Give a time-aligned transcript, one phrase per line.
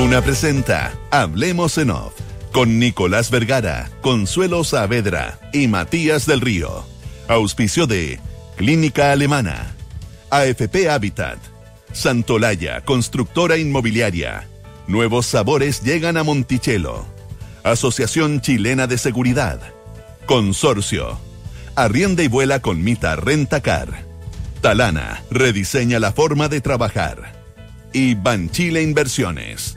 [0.00, 2.14] Duna presenta Hablemos en Off
[2.52, 6.86] con Nicolás Vergara, Consuelo Saavedra y Matías del Río.
[7.28, 8.18] Auspicio de
[8.56, 9.74] Clínica Alemana,
[10.30, 11.38] AFP Habitat,
[11.92, 14.48] Santolaya, constructora inmobiliaria.
[14.86, 17.04] Nuevos sabores llegan a Monticello.
[17.62, 19.60] Asociación Chilena de Seguridad.
[20.24, 21.18] Consorcio.
[21.76, 24.02] Arrienda y vuela con Mita Rentacar.
[24.62, 27.34] Talana rediseña la forma de trabajar.
[27.92, 29.76] Y Banchile Inversiones.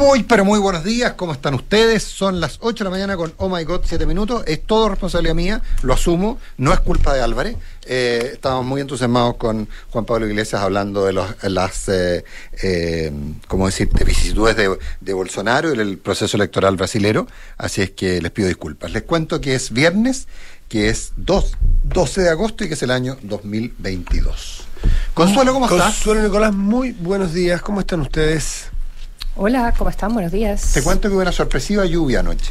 [0.00, 2.02] Muy, pero muy buenos días, ¿cómo están ustedes?
[2.02, 4.42] Son las 8 de la mañana con Oh My God, 7 minutos.
[4.46, 7.58] Es todo responsabilidad mía, lo asumo, no es culpa de Álvarez.
[7.84, 12.24] Eh, estamos muy entusiasmados con Juan Pablo Iglesias hablando de los, las, eh,
[12.62, 13.12] eh,
[13.46, 17.26] ¿cómo decir?, de vicisitudes de, de Bolsonaro y del proceso electoral brasilero.
[17.58, 18.92] Así es que les pido disculpas.
[18.92, 20.28] Les cuento que es viernes,
[20.70, 24.62] que es 2, 12 de agosto y que es el año 2022.
[25.12, 25.96] Consuelo, ¿cómo estás?
[25.96, 27.60] Consuelo Nicolás, muy buenos días.
[27.60, 28.70] ¿Cómo están ustedes?
[29.42, 30.12] Hola, ¿cómo están?
[30.12, 30.72] Buenos días.
[30.74, 32.50] Te cuento que hubo una sorpresiva lluvia anoche.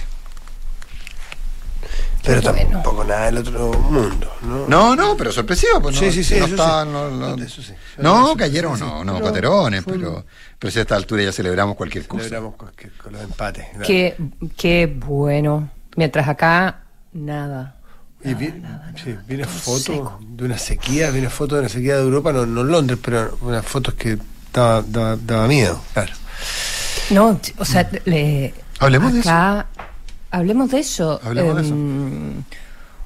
[2.24, 2.70] Pero bueno.
[2.72, 4.68] tampoco nada del otro mundo, ¿no?
[4.68, 6.90] No, no, pero sorpresiva, pues no, Sí, sí, sí, no eso estaba- sí.
[6.92, 7.74] no, no- No, eso sí.
[8.00, 9.20] No, Eso cayeron, sí, no, no,
[9.86, 10.26] un- pero,
[10.58, 12.24] pero si a esta altura ya celebramos cualquier cosa.
[12.24, 13.66] Celebramos que- con los empates.
[13.70, 13.86] claro.
[13.86, 14.18] Qué,
[14.58, 15.70] qué bueno.
[15.96, 16.82] Mientras acá,
[17.14, 17.76] nada.
[18.24, 18.64] Y vi-
[19.04, 20.20] sí, viene foto seco.
[20.22, 23.64] de una sequía, viene foto de una sequía de Europa, no, no Londres, pero unas
[23.64, 24.18] fotos que
[24.52, 26.14] daba, daba, daba miedo, claro.
[27.12, 29.66] No, o sea, le, Hablemos de acá,
[30.32, 31.20] Hablemos de eso.
[31.24, 31.74] Hablemos de eso.
[31.74, 32.44] Em,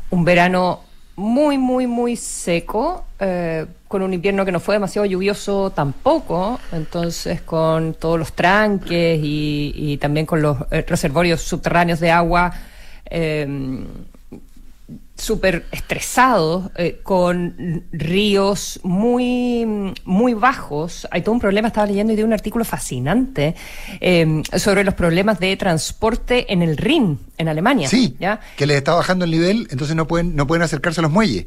[0.09, 0.81] Un verano
[1.15, 7.41] muy, muy, muy seco, eh, con un invierno que no fue demasiado lluvioso tampoco, entonces
[7.41, 12.51] con todos los tranques y, y también con los eh, reservorios subterráneos de agua.
[13.05, 13.85] em,
[15.15, 21.07] súper estresados, eh, con ríos muy, muy bajos.
[21.11, 23.55] Hay todo un problema, estaba leyendo y de un artículo fascinante
[24.01, 27.87] eh, sobre los problemas de transporte en el Rin, en Alemania.
[27.87, 28.39] Sí, ¿ya?
[28.57, 31.45] que les está bajando el nivel, entonces no pueden, no pueden acercarse a los muelles.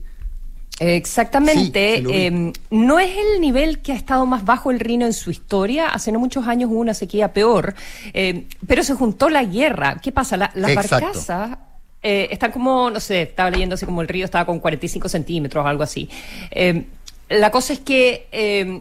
[0.78, 1.98] Exactamente.
[1.98, 5.30] Sí, eh, no es el nivel que ha estado más bajo el Rino en su
[5.30, 5.88] historia.
[5.88, 7.74] Hace no muchos años hubo una sequía peor,
[8.12, 9.96] eh, pero se juntó la guerra.
[10.02, 10.36] ¿Qué pasa?
[10.36, 11.06] La- las Exacto.
[11.06, 11.58] barcazas
[12.08, 15.66] eh, están como, no sé, estaba leyendo así como el río estaba con 45 centímetros
[15.66, 16.08] algo así.
[16.52, 16.84] Eh,
[17.28, 18.80] la cosa es que eh,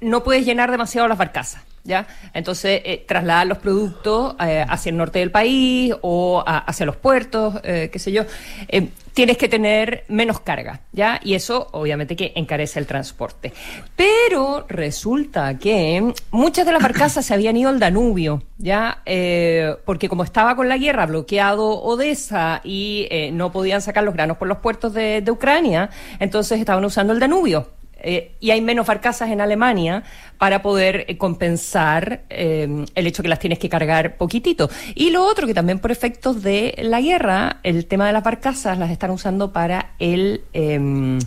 [0.00, 1.60] no puedes llenar demasiado las barcazas.
[1.84, 2.06] ¿Ya?
[2.32, 6.94] Entonces, eh, trasladar los productos eh, hacia el norte del país o a- hacia los
[6.94, 8.22] puertos, eh, qué sé yo,
[8.68, 11.18] eh, tienes que tener menos carga, ¿ya?
[11.24, 13.52] Y eso, obviamente, que encarece el transporte.
[13.96, 19.02] Pero resulta que muchas de las barcazas se habían ido al Danubio, ¿ya?
[19.04, 24.36] Eh, porque como estaba con la guerra bloqueado Odessa y no podían sacar los granos
[24.36, 27.66] por los puertos de, de Ucrania, entonces estaban usando el Danubio.
[28.02, 30.02] Eh, y hay menos barcazas en Alemania
[30.38, 34.68] para poder eh, compensar eh, el hecho que las tienes que cargar poquitito.
[34.94, 38.76] Y lo otro, que también por efectos de la guerra, el tema de las barcazas
[38.76, 41.18] las están usando para el, eh,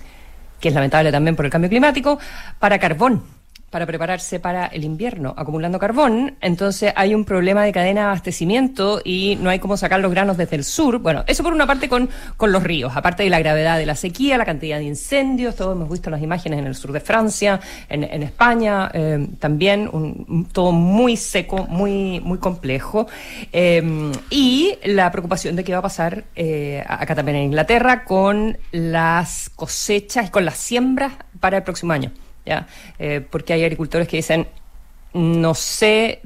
[0.60, 2.20] que es lamentable también por el cambio climático,
[2.60, 3.35] para carbón
[3.76, 6.38] para prepararse para el invierno, acumulando carbón.
[6.40, 10.38] Entonces hay un problema de cadena de abastecimiento y no hay cómo sacar los granos
[10.38, 11.00] desde el sur.
[11.00, 13.96] Bueno, eso por una parte con, con los ríos, aparte de la gravedad de la
[13.96, 17.60] sequía, la cantidad de incendios, todos hemos visto las imágenes en el sur de Francia,
[17.90, 23.08] en, España, eh, también un- un- todo muy seco, muy, muy complejo.
[23.52, 23.84] Eh,
[24.30, 29.50] y la preocupación de qué va a pasar eh, acá también en Inglaterra con las
[29.54, 32.14] cosechas y con las siembras para el próximo año.
[32.46, 32.68] ¿Ya?
[33.00, 34.48] Eh, porque hay agricultores que dicen,
[35.14, 36.22] no sé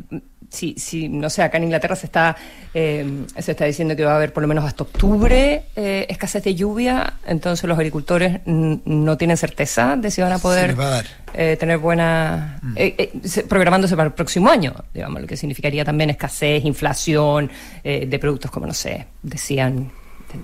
[0.49, 2.35] si, si no sé, acá en Inglaterra se está,
[2.73, 6.43] eh, se está diciendo que va a haber por lo menos hasta octubre eh, escasez
[6.43, 10.97] de lluvia, entonces los agricultores mm, no tienen certeza de si van a poder va
[10.97, 11.03] a
[11.35, 15.85] eh, tener buena eh, eh, se- programándose para el próximo año, digamos, lo que significaría
[15.85, 17.51] también escasez, inflación
[17.83, 19.91] eh, de productos como, no sé, decían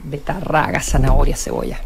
[0.03, 1.79] betarraga, zanahoria, cebolla.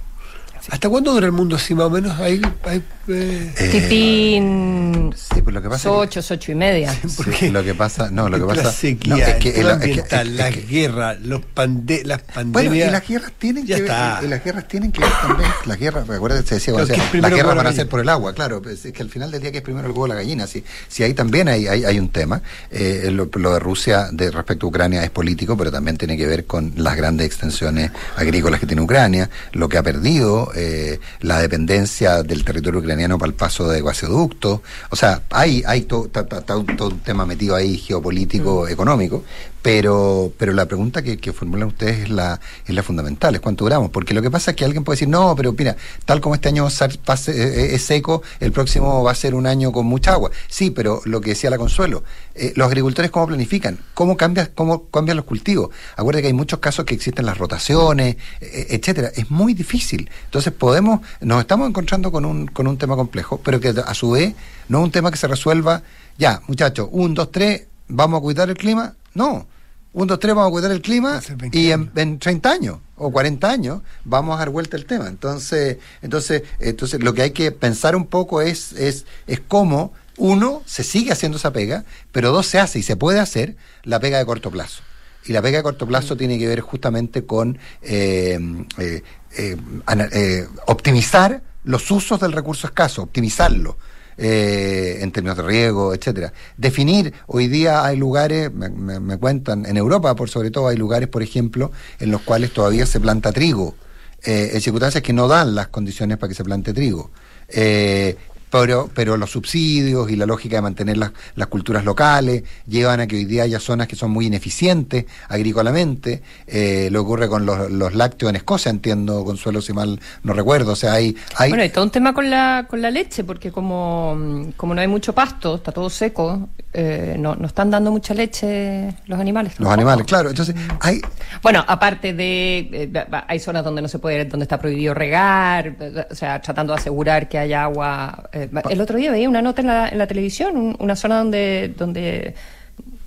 [0.69, 2.19] ¿Hasta cuándo dura el mundo así más o menos?
[2.19, 6.55] Hay, hay, eh, Eh, Tipín, sí, pues lo que pasa es que- ocho, ocho y
[6.55, 6.93] media.
[7.17, 9.55] ¿por Sí, lo que pasa, no, lo que pasa la sequía, no, es que el
[9.55, 12.87] tema el- es que- ambiental, es que- las guerras, los pande las Bueno, pandemias.
[12.87, 13.91] y las guerras tienen Ya que ver,
[14.23, 17.31] y las guerras tienen que ver también, las guerras, recuerda se decía, es primero las
[17.37, 19.51] guerras van a ser por el agua, claro, pues es que al final del día
[19.51, 21.99] que es primero el huevo o la gallina, si, si ahí también hay, hay, hay
[21.99, 22.41] un tema,
[22.71, 26.27] eh, lo, lo de Rusia de respecto a Ucrania es político, pero también tiene que
[26.27, 31.39] ver con las grandes extensiones agrícolas que tiene Ucrania, lo que ha perdido, eh, la
[31.39, 36.25] dependencia del territorio ucraniano para el paso de gasoductos, o sea, hay, hay todo, ta-
[36.27, 39.23] ta- ta- un- todo un tema metido ahí geopolítico, económico,
[39.61, 43.65] Pero, pero la pregunta que, que formulan ustedes es la, es la fundamental, es cuánto
[43.65, 43.91] duramos.
[43.91, 45.75] Porque lo que pasa es que alguien puede decir, no, pero mira,
[46.05, 50.13] tal como este año es seco, el próximo va a ser un año con mucha
[50.13, 50.31] agua.
[50.47, 52.03] Sí, pero lo que decía la Consuelo,
[52.35, 55.69] eh, los agricultores cómo planifican, cómo cambian, cómo cambian los cultivos.
[55.97, 59.11] Acuérdate que hay muchos casos que existen las rotaciones, eh, etcétera.
[59.15, 60.09] Es muy difícil.
[60.25, 64.11] Entonces podemos, nos estamos encontrando con un, con un tema complejo, pero que a su
[64.11, 64.33] vez
[64.69, 65.83] no es un tema que se resuelva,
[66.17, 69.45] ya, muchachos, un, dos, tres, vamos a cuidar el clima, no.
[69.91, 71.19] Un, dos, tres, vamos a cuidar el clima
[71.51, 75.07] y en, en, 30 años o 40 años vamos a dar vuelta el tema.
[75.07, 80.61] Entonces, entonces, entonces lo que hay que pensar un poco es, es, es cómo, uno,
[80.65, 84.19] se sigue haciendo esa pega, pero dos, se hace y se puede hacer la pega
[84.19, 84.83] de corto plazo.
[85.25, 88.39] Y la pega de corto plazo tiene que ver justamente con eh,
[88.77, 89.03] eh,
[89.37, 93.77] eh, optimizar los usos del recurso escaso, optimizarlo
[94.21, 96.33] eh, en términos de riego, etcétera.
[96.57, 101.23] Definir, hoy día hay lugares, me, cuentan, en Europa por sobre todo hay lugares, por
[101.23, 103.75] ejemplo, en los cuales todavía se planta trigo.
[104.21, 107.11] Eh, en circunstancias que no dan las condiciones para que se plante trigo.
[107.47, 108.17] Eh,
[108.49, 113.07] pero, pero los subsidios y la lógica de mantener las, las culturas locales llevan a
[113.07, 116.21] que hoy día haya zonas que son muy ineficientes agrícolamente.
[116.47, 120.73] Eh, lo ocurre con los, los, lácteos en Escocia, entiendo, Consuelo, si mal no recuerdo.
[120.73, 121.49] O sea, hay, hay...
[121.49, 124.87] Bueno, hay todo un tema con la, con la leche, porque como, como no hay
[124.87, 129.59] mucho pasto, está todo seco, eh, no, no están dando mucha leche los animales.
[129.59, 130.29] Los animales, claro.
[130.29, 131.01] Entonces, hay...
[131.41, 132.69] Bueno, aparte de...
[132.71, 135.75] Eh, hay zonas donde no se puede, donde está prohibido regar,
[136.09, 139.61] o sea, tratando de asegurar que haya agua eh, el otro día veía una nota
[139.61, 142.35] en la, en la televisión, una zona donde, donde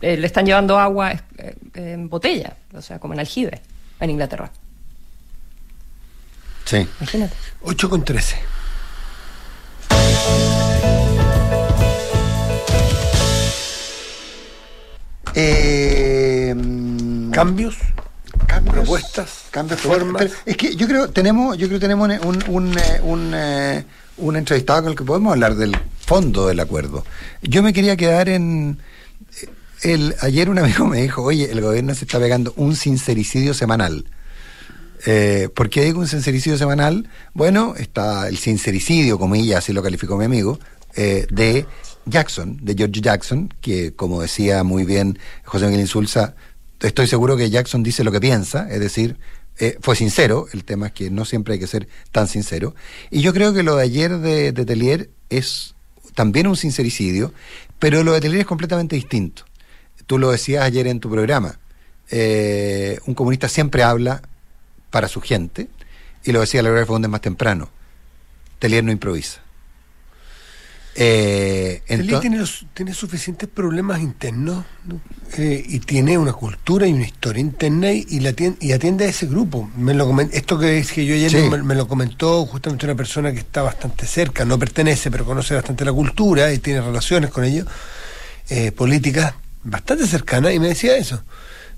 [0.03, 3.63] eh, le están llevando agua eh, en botella, o sea, como en aljibe,
[4.01, 4.51] en Inglaterra.
[6.65, 6.89] Sí.
[7.01, 7.35] Imagínate.
[7.63, 8.37] 8 con 13.
[15.35, 16.55] Eh,
[17.33, 17.79] cambios
[18.47, 23.35] cambios propuestas cambios formas es que yo creo tenemos yo creo tenemos un, un, un,
[23.35, 23.35] un
[24.17, 27.05] un entrevistado con el que podemos hablar del fondo del acuerdo.
[27.43, 28.79] Yo me quería quedar en...
[29.83, 34.05] El, ayer un amigo me dijo, oye, el gobierno se está pegando un sincericidio semanal.
[35.07, 37.09] Eh, ¿Por qué digo un sincericidio semanal?
[37.35, 40.61] Bueno, está el sincericidio, como ella así lo calificó mi amigo,
[40.95, 41.67] eh, de
[42.07, 46.35] Jackson, de George Jackson, que como decía muy bien José Miguel Insulza,
[46.81, 49.17] estoy seguro que Jackson dice lo que piensa, es decir,
[49.59, 52.75] eh, fue sincero, el tema es que no siempre hay que ser tan sincero.
[53.11, 55.75] Y yo creo que lo de ayer de, de Telier es
[56.15, 57.33] también un sincericidio,
[57.79, 59.45] pero lo de Telier es completamente distinto.
[60.07, 61.59] Tú lo decías ayer en tu programa.
[62.11, 64.23] Eh, un comunista siempre habla
[64.91, 65.69] para su gente,
[66.25, 67.71] y lo decía Laura Fagundes más temprano.
[68.59, 69.42] Telier no improvisa.
[70.95, 72.45] Eh, tiene,
[72.75, 74.67] tiene, suficientes problemas internos
[75.39, 79.09] eh, y tiene una cultura y una historia interna y, la atiende, y atiende a
[79.09, 79.71] ese grupo.
[79.75, 83.39] Me lo esto que es que yo ayer me, lo comentó justamente una persona que
[83.39, 87.67] está bastante cerca, no pertenece, pero conoce bastante la cultura y tiene relaciones con ellos,
[88.51, 89.35] eh, políticas
[89.65, 91.23] bastante cercanas, y me decía eso.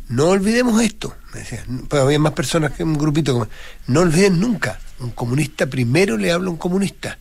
[0.08, 1.64] No olvidemos esto, me decía.
[1.88, 3.49] Pues había más personas que un grupito.
[3.87, 4.78] No olviden nunca.
[4.99, 7.19] Un comunista primero le habla a un comunista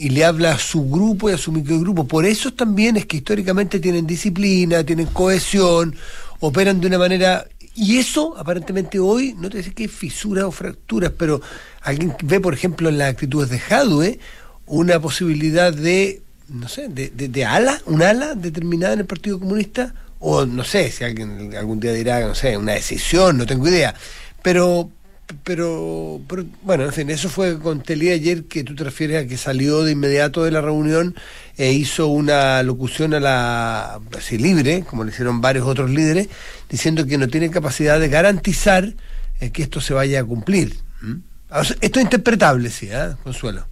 [0.00, 2.08] y le habla a su grupo y a su microgrupo.
[2.08, 5.94] Por eso también es que históricamente tienen disciplina, tienen cohesión,
[6.40, 7.46] operan de una manera...
[7.74, 11.42] Y eso, aparentemente hoy, no te decir que hay fisuras o fracturas, pero
[11.82, 14.18] alguien ve, por ejemplo, en las actitudes de Jadwe,
[14.64, 19.94] una posibilidad de, no sé, de, de, ala, un ala determinada en el Partido Comunista,
[20.18, 23.94] o no sé, si alguien algún día dirá, no sé, una decisión, no tengo idea.
[24.42, 24.90] Pero,
[25.44, 26.20] pero,
[26.62, 29.82] bueno, en fin, eso fue con Telí ayer que tú te refieres a que salió
[29.84, 31.14] de inmediato de la reunión
[31.56, 36.28] e hizo una locución a la así libre, como le hicieron varios otros líderes,
[36.68, 38.94] diciendo que no tiene capacidad de garantizar
[39.40, 40.76] eh, que esto se vaya a cumplir.
[41.80, 43.14] esto es interpretable, sí, ¿eh?
[43.22, 43.69] Consuelo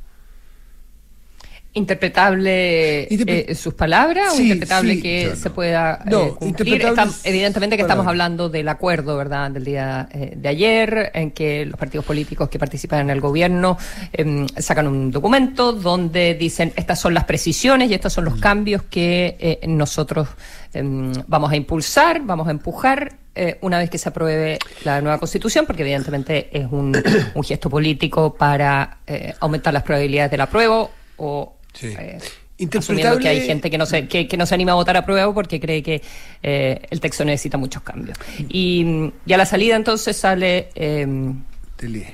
[1.74, 6.86] interpretable eh, sus palabras o interpretable que se pueda eh, cumplir.
[7.24, 11.78] evidentemente que estamos hablando del acuerdo, ¿verdad?, del día eh, de ayer, en que los
[11.78, 13.76] partidos políticos que participan en el gobierno
[14.12, 18.40] em, sacan un documento donde dicen estas son las precisiones y estos son los mm.
[18.40, 20.28] cambios que nosotros
[20.72, 23.12] em, vamos a impulsar, vamos a empujar
[23.60, 27.00] una vez que se apruebe la nueva constitución, porque evidentemente es un,
[27.34, 28.98] un gesto político para
[29.38, 31.94] aumentar las probabilidades del apruebo o Sí.
[31.98, 32.18] Eh,
[32.58, 35.60] que hay gente que no, se, que, no se anima a votar a prueba porque
[35.60, 36.02] cree que
[36.42, 38.18] eh, el texto necesita muchos cambios.
[38.48, 41.40] Y, a la salida entonces sale em,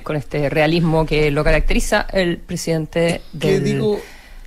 [0.03, 3.97] con este realismo que lo caracteriza el presidente del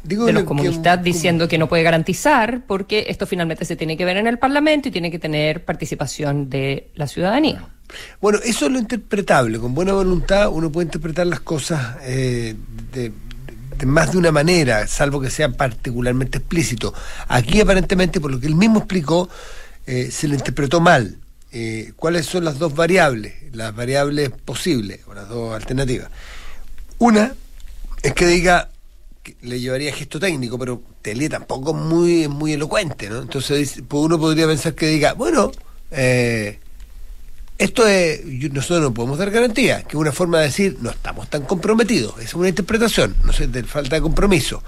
[0.04, 4.16] de los comunistas diciendo que no puede garantizar porque esto finalmente se tiene que ver
[4.16, 7.66] en el Parlamento y tiene que tener participación de la ciudadanía.
[8.20, 9.58] Bueno, eso es lo interpretable.
[9.58, 12.54] Con buena voluntad uno puede interpretar las cosas eh,
[12.92, 13.12] de,
[13.86, 16.94] más de una manera, salvo que sea particularmente explícito.
[17.28, 19.28] Aquí aparentemente, por lo que él mismo explicó,
[19.86, 21.18] eh, se le interpretó mal.
[21.50, 23.34] Eh, ¿Cuáles son las dos variables?
[23.52, 26.10] Las variables posibles, o las dos alternativas.
[26.98, 27.34] Una
[28.02, 28.68] es que diga
[29.42, 33.22] le llevaría gesto técnico, pero Telia tampoco es muy, muy elocuente, ¿no?
[33.22, 35.52] Entonces uno podría pensar que diga, bueno,
[35.90, 36.58] eh,
[37.58, 41.28] esto es, nosotros no podemos dar garantía, que es una forma de decir, no estamos
[41.28, 44.62] tan comprometidos, es una interpretación, no sé, de falta de compromiso.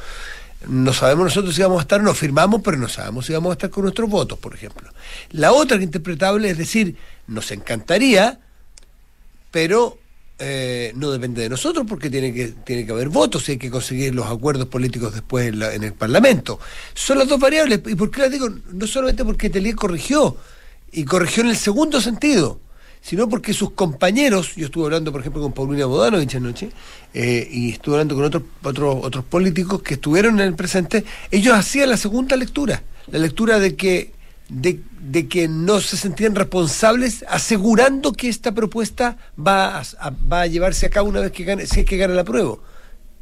[0.69, 3.53] No sabemos nosotros si vamos a estar, no firmamos, pero no sabemos si vamos a
[3.55, 4.91] estar con nuestros votos, por ejemplo.
[5.31, 6.97] La otra que interpretable es decir,
[7.29, 8.41] nos encantaría,
[9.51, 9.99] pero
[10.39, 13.71] eh, no depende de nosotros porque tiene que, tiene que haber votos y hay que
[13.71, 16.59] conseguir los acuerdos políticos después en, el Parlamento.
[16.93, 17.81] Son las dos variables.
[17.87, 18.49] ¿Y por qué las digo?
[18.73, 20.37] No solamente porque Telier corrigió,
[20.93, 22.61] y corrigió en el segundo sentido,
[23.01, 26.71] sino porque sus compañeros, yo estuve hablando por ejemplo con Paulina Bodanovich anoche,
[27.15, 31.55] eh, y estuve hablando con otros, otros, otros políticos que estuvieron en el presente, ellos
[31.55, 34.13] hacían la segunda lectura, la lectura de que
[34.49, 40.47] de, de, que no se sentían responsables asegurando que esta propuesta va a, va a
[40.47, 42.57] llevarse a cabo una vez que gane, si es que gane la prueba.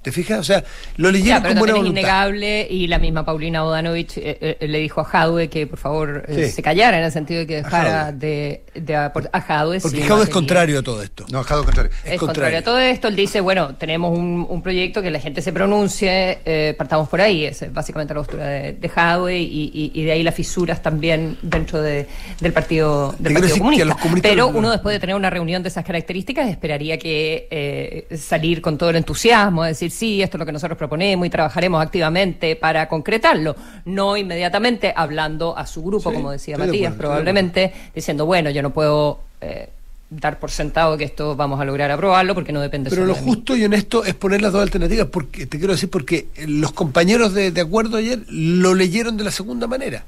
[0.02, 0.38] ¿Te fijas?
[0.38, 0.62] O sea,
[0.97, 2.00] lo leyeron con buena voluntad.
[2.00, 6.25] innegable y la misma Paulina Bodanovich eh, eh, le dijo a Jadwe que por favor
[6.28, 9.81] eh, se callara en el sentido de que dejara de, de, a, Jadwe.
[9.81, 11.26] Porque Jadwe es contrario a todo esto.
[11.33, 11.93] No, Jadwe es contrario.
[12.05, 12.59] Es, contrario.
[12.59, 13.09] a todo esto.
[13.09, 17.45] Él dice, bueno, tenemos un, un proyecto que la gente se pronuncie, partamos por ahí.
[17.47, 21.83] Es básicamente la postura de, de Jadwe y, y, de ahí las fisuras también dentro
[21.83, 22.07] de,
[22.40, 23.97] del Partido, del partido comunista.
[24.23, 28.90] Pero uno después de tener una reunión de esas características esperaría que salir con todo
[28.90, 32.88] el entusiasmo, es decir, sí, esto es lo que nosotros proponemos y trabajaremos activamente para
[32.88, 33.57] concretarlo.
[33.85, 39.21] No inmediatamente hablando a su grupo, como decía Matías, probablemente diciendo, bueno, yo no puedo...
[39.40, 39.68] Eh,
[40.11, 43.54] dar por sentado que esto vamos a lograr aprobarlo porque no depende Pero lo justo
[43.57, 47.52] y honesto es poner las dos alternativas, porque te quiero decir, porque los compañeros de,
[47.61, 50.04] acuerdo ayer lo leyeron de la segunda manera.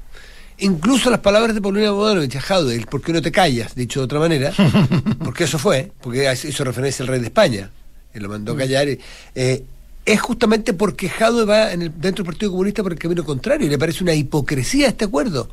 [0.57, 3.73] Incluso las palabras de Paulina Bodanovich a el ¿por qué no te callas?
[3.73, 4.51] Dicho de otra manera,
[5.23, 7.69] porque eso fue, porque hizo referencia al rey de España,
[8.13, 8.87] y lo mandó a callar.
[9.35, 9.63] Eh,
[10.05, 13.69] es justamente porque Jadwe va en el, dentro del Partido Comunista por el camino contrario.
[13.69, 15.49] Le parece una hipocresía este acuerdo.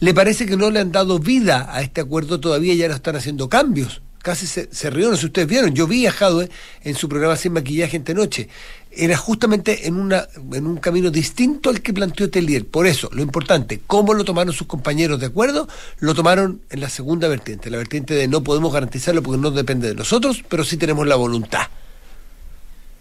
[0.00, 3.16] Le parece que no le han dado vida a este acuerdo todavía, ya no están
[3.16, 4.02] haciendo cambios.
[4.20, 5.74] Casi se, se rió, no si ustedes vieron.
[5.74, 6.48] Yo vi a Jadwe
[6.82, 8.48] en su programa Sin Maquillaje ante noche.
[8.90, 12.66] Era justamente en, una, en un camino distinto al que planteó Telier.
[12.66, 16.88] Por eso, lo importante, cómo lo tomaron sus compañeros de acuerdo, lo tomaron en la
[16.88, 20.76] segunda vertiente, la vertiente de no podemos garantizarlo porque no depende de nosotros, pero sí
[20.76, 21.68] tenemos la voluntad.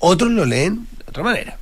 [0.01, 1.57] Otros lo leen de otra manera.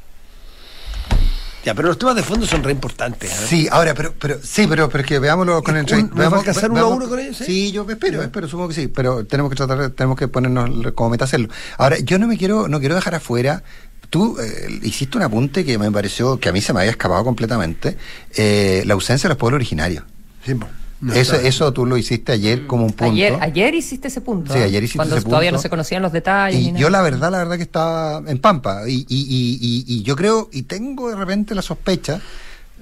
[1.65, 3.31] Ya, pero los temas de fondo son re importantes.
[3.31, 3.45] ¿eh?
[3.47, 6.71] Sí, ahora, pero, pero, sí, pero, pero es que veámoslo con el ¿Vamos a casar
[6.71, 7.35] uno a uno con ellos?
[7.35, 11.09] Sí, yo espero, espero, supongo que sí, pero tenemos que tratar, tenemos que ponernos como
[11.09, 11.49] meta hacerlo.
[11.77, 13.61] Ahora, yo no me quiero, no quiero dejar afuera
[14.09, 17.23] Tú eh, hiciste un apunte que me pareció que a mí se me había escapado
[17.23, 17.95] completamente,
[18.35, 20.03] eh, la ausencia de los pueblos originarios.
[20.43, 20.55] Sí,
[21.13, 23.13] eso, eso tú lo hiciste ayer como un punto.
[23.13, 24.53] Ayer, ayer hiciste ese punto.
[24.53, 25.31] Sí, ayer hiciste cuando ese punto.
[25.31, 26.59] todavía no se conocían los detalles.
[26.59, 28.87] Y yo la verdad, la verdad que estaba en Pampa.
[28.87, 32.19] Y, y, y, y, yo creo, y tengo de repente la sospecha,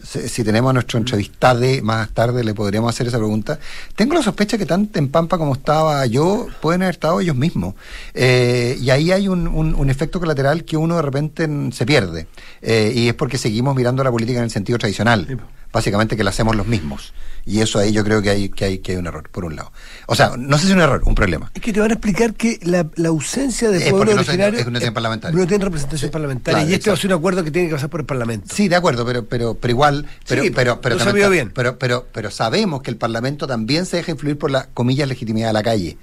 [0.03, 3.59] si, tenemos a nuestro entrevistado más tarde le podríamos hacer esa pregunta,
[3.95, 7.75] tengo la sospecha que tanto en Pampa como estaba yo, pueden haber estado ellos mismos.
[8.13, 12.27] Eh, y ahí hay un, un, efecto colateral que uno de repente se pierde.
[12.61, 15.39] Eh, y es porque seguimos mirando la política en el sentido tradicional.
[15.71, 17.13] Básicamente que la hacemos los mismos.
[17.45, 19.55] Y eso ahí yo creo que hay, que hay, que hay un error, por un
[19.55, 19.71] lado.
[20.07, 21.49] O sea, no sé si es un error, un problema.
[21.53, 25.39] Es que te van a explicar que la, ausencia de pueblo originario no, tiene parlamentario.
[25.39, 26.69] no tiene representación parlamentaria.
[26.69, 28.53] y este va a ser un acuerdo que tiene que pasar por el Parlamento.
[28.53, 31.51] Sí, de acuerdo, pero, pero, pero igual, pero, pero, pero, bien.
[31.53, 35.47] pero, pero, pero sabemos que el Parlamento también se deja influir por la comillas legitimidad
[35.47, 35.97] de la calle.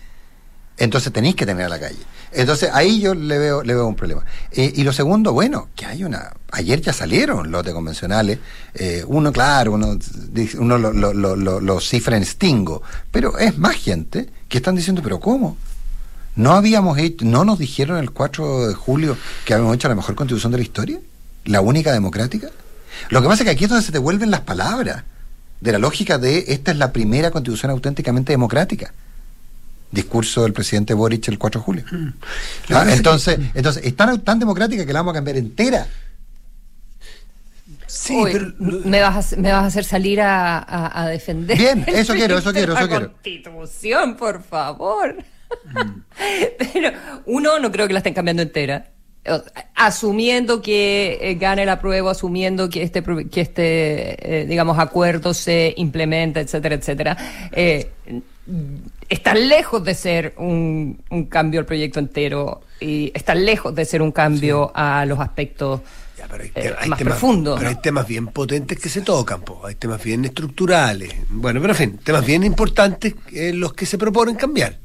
[0.77, 2.01] Entonces tenéis que tener a la calle.
[2.33, 4.25] Entonces ahí yo le veo, le veo un problema.
[4.51, 6.33] Eh, y lo segundo, bueno, que hay una.
[6.51, 8.41] Ayer ya salieron lotes convencionales.
[8.75, 9.97] Eh, uno, claro, uno,
[10.59, 12.83] uno lo, lo, lo, lo, cifra en stingo.
[13.13, 15.57] Pero es más gente que están diciendo, ¿pero cómo?
[16.35, 20.17] ¿No habíamos hecho, no nos dijeron el 4 de julio que habíamos hecho la mejor
[20.17, 20.99] constitución de la historia?
[21.45, 22.49] ¿La única democrática?
[23.11, 25.05] Lo que pasa es que aquí es donde se te vuelven las palabras
[25.61, 28.93] de la lógica de esta es la primera constitución auténticamente democrática
[29.95, 31.85] discurso del presidente Boric el 4 de julio.
[31.91, 32.09] Mm.
[32.71, 35.87] Ah, entonces, entonces, es tan, tan democrática que la vamos a cambiar entera.
[37.87, 41.57] Sí, pero me vas, a, me vas a hacer salir a, a, defender.
[41.57, 43.13] Bien, eso quiero, eso quiero, eso quiero.
[43.13, 45.17] Constitución, por favor.
[45.65, 46.01] Mm.
[46.73, 46.91] pero
[47.27, 48.91] uno, no creo que la estén cambiando entera.
[49.75, 55.73] asumiendo que eh, gane la prueba, asumiendo que este, que este eh, digamos, acuerdo se
[55.77, 57.17] implementa, etcétera, etcétera,
[57.53, 57.91] eh,
[59.09, 64.13] está lejos de ser un, cambio al proyecto entero y está lejos de ser un
[64.13, 65.81] cambio a los aspectos
[66.87, 67.59] más profundos.
[67.59, 71.15] Pero hay temas bien potentes que se tocan, hay temas bien estructurales.
[71.29, 74.79] Bueno, pero en fin, temas bien importantes los que se proponen cambiar.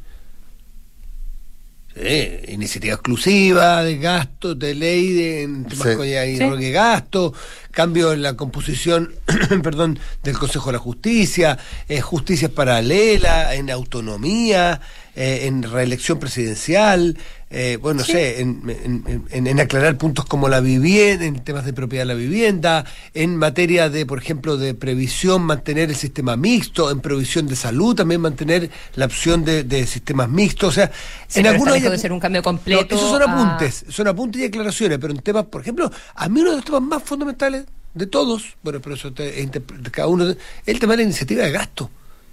[2.47, 7.33] Iniciativa exclusiva de gasto, de ley de temas gasto,
[7.71, 9.13] cambio en la composición,
[9.63, 11.57] perdón, del Consejo de la Justicia,
[11.87, 14.81] eh, justicia paralela, en autonomía,
[15.15, 17.17] eh, en reelección presidencial,
[17.51, 22.13] eh, bueno, no sé, en, aclarar puntos como la vivienda, en temas de propiedad de
[22.13, 22.85] la vivienda,
[23.15, 27.95] en materia de, por ejemplo, de previsión, mantener el sistema mixto, en provisión de salud,
[27.95, 30.91] también mantener la opción de, sistemas mixtos, o sea,
[31.33, 31.81] en algunos...
[31.81, 32.95] de ser un cambio completo.
[32.95, 36.51] esos son apuntes, son apuntes y declaraciones, pero en temas, por ejemplo, a mí uno
[36.51, 39.49] de los temas más fundamentales de todos, bueno, pero eso de
[39.91, 41.89] cada uno, el tema de la iniciativa de gasto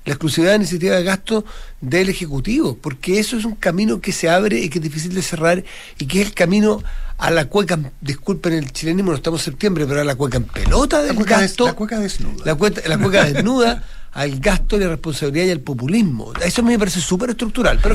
[0.07, 1.45] la exclusividad de iniciativa de gasto
[1.81, 5.21] del Ejecutivo, porque eso es un camino que se abre y que es difícil de
[5.21, 5.65] cerrar
[5.99, 6.83] y que es el camino
[7.19, 10.45] a la cueca, disculpen el chilenismo, no estamos en septiembre, pero a la cueca en
[10.45, 11.67] pelota del gasto.
[11.67, 12.45] la cueca desnuda.
[12.45, 13.85] La, la cueca desnuda
[14.17, 16.33] al gasto, la responsabilidad y al populismo.
[16.43, 17.79] Eso me parece súper estructural.
[17.83, 17.95] Pero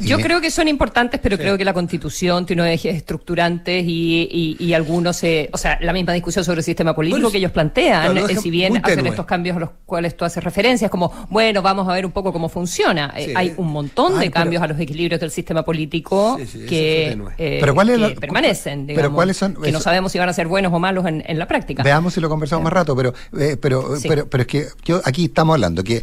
[0.00, 4.56] Yo creo que son importantes, pero creo que la Constitución tiene unos ejes estructurantes y,
[4.58, 8.16] y, algunos, eh, o sea, la misma discusión sobre el sistema político que ellos plantean,
[8.16, 11.86] eh, si bien hacen estos cambios a los cuales tú haces referencias, como, bueno, vamos
[11.86, 13.12] a ver un poco cómo funciona.
[13.16, 18.86] Eh, hay un montón de cambios a los equilibrios del sistema político que, ¿Pero permanecen,
[18.86, 21.82] digamos, que no sabemos si van a ser buenos o malos en, en la práctica.
[21.82, 23.12] Veamos si lo conversamos más rato, pero,
[23.60, 26.02] pero, pero, pero es que yo aquí estamos hablando, que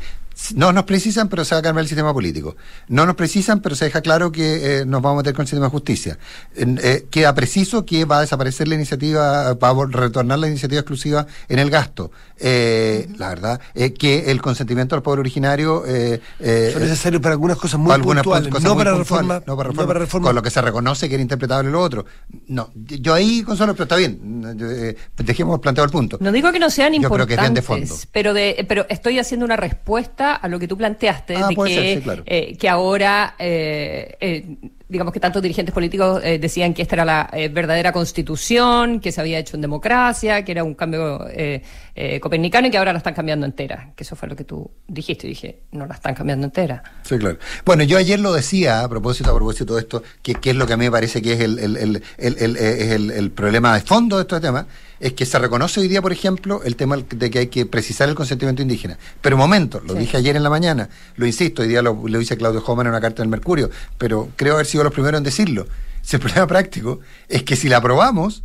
[0.53, 2.55] no nos precisan, pero se va a cambiar el sistema político.
[2.87, 5.47] No nos precisan, pero se deja claro que eh, nos vamos a meter con el
[5.47, 6.17] sistema de justicia.
[6.55, 11.25] Eh, queda preciso que va a desaparecer la iniciativa, va a retornar la iniciativa exclusiva
[11.47, 12.11] en el gasto.
[12.37, 13.61] Eh, la verdad,
[13.97, 15.85] que el consentimiento del pueblo originario...
[15.85, 20.43] es necesario para algunas cosas muy puntuales, no, para reforma, no, para reforma, Con lo
[20.43, 22.05] que se reconoce que era interpretable lo otro.
[22.47, 24.19] No, yo ahí, Consuelo, pero está bien.
[25.17, 26.17] dejemos planteado el punto.
[26.19, 27.95] No digo que no sean importantes, de fondo.
[28.11, 32.21] Pero, de, pero estoy haciendo una respuesta a lo que tú planteaste, ah, de que,
[32.25, 34.45] eh, que ahora, eh, eh,
[34.87, 39.39] digamos que tantos dirigentes políticos decían que esta era la verdadera constitución, que se había
[39.39, 41.25] hecho en democracia, que era un cambio
[42.21, 43.91] copernicano y que ahora la están cambiando entera.
[43.95, 45.27] Que eso fue lo que tú dijiste.
[45.27, 46.83] Y dije, no la están cambiando entera.
[47.03, 47.37] Sí, claro.
[47.65, 50.73] Bueno, yo ayer lo decía, a propósito, a propósito de esto, que, es lo que
[50.73, 54.39] a mí me parece que es el, el, el, el problema de fondo de este
[54.39, 54.67] tema
[54.99, 58.09] es que se reconoce hoy día, por ejemplo, el tema de que hay que precisar
[58.09, 58.97] el consentimiento indígena.
[59.21, 62.19] Pero un momento, lo dije ayer en la mañana, lo insisto, hoy día lo, lo
[62.19, 65.23] dice Claudio Homan en una carta del Mercurio, pero creo haber sido los primeros en
[65.23, 65.67] decirlo.
[66.01, 68.43] Si el problema práctico es que si la aprobamos,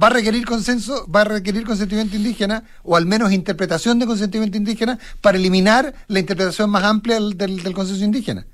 [0.00, 4.56] va a requerir consenso, va a requerir consentimiento indígena, o al menos interpretación de consentimiento
[4.56, 8.46] indígena, para eliminar la interpretación más amplia del, del consenso indígena.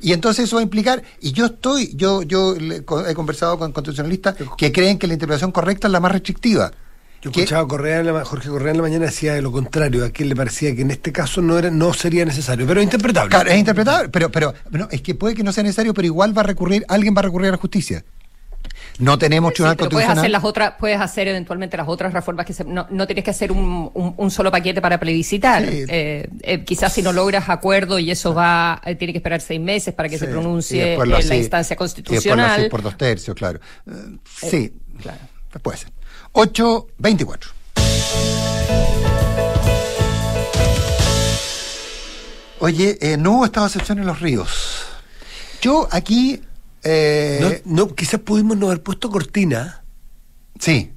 [0.00, 4.34] Y entonces eso va a implicar, y yo estoy, yo, yo he conversado con constitucionalistas
[4.58, 6.72] que creen que la interpretación correcta es la más restrictiva.
[7.24, 10.74] Yo escuchaba Correa Jorge Correa en la mañana decía lo contrario, a quien le parecía
[10.74, 13.30] que en este caso no era, no sería necesario, pero es interpretable.
[13.30, 14.54] Claro, es interpretable, pero, pero
[14.90, 17.22] es que puede que no sea necesario, pero igual va a recurrir, alguien va a
[17.22, 18.04] recurrir a la justicia.
[18.98, 22.86] No tenemos tribunal Puedes hacer las otras, puedes hacer eventualmente las otras reformas que no,
[22.90, 25.64] no tienes que hacer un, un, solo paquete para plebiscitar.
[25.64, 29.60] Eh, eh, quizás si no logras acuerdo y eso va, eh, tiene que esperar seis
[29.60, 32.68] meses para que se pronuncie en la instancia constitucional.
[32.68, 33.58] por dos tercios, claro.
[34.24, 35.18] sí, claro.
[35.62, 35.90] puede ser.
[36.32, 37.38] 8.24.
[42.60, 44.86] Oye, no hubo estado de excepción en los ríos.
[45.60, 46.40] Yo aquí
[46.84, 49.82] eh, no, quizás pudimos no haber puesto cortina.
[50.60, 50.92] Sí.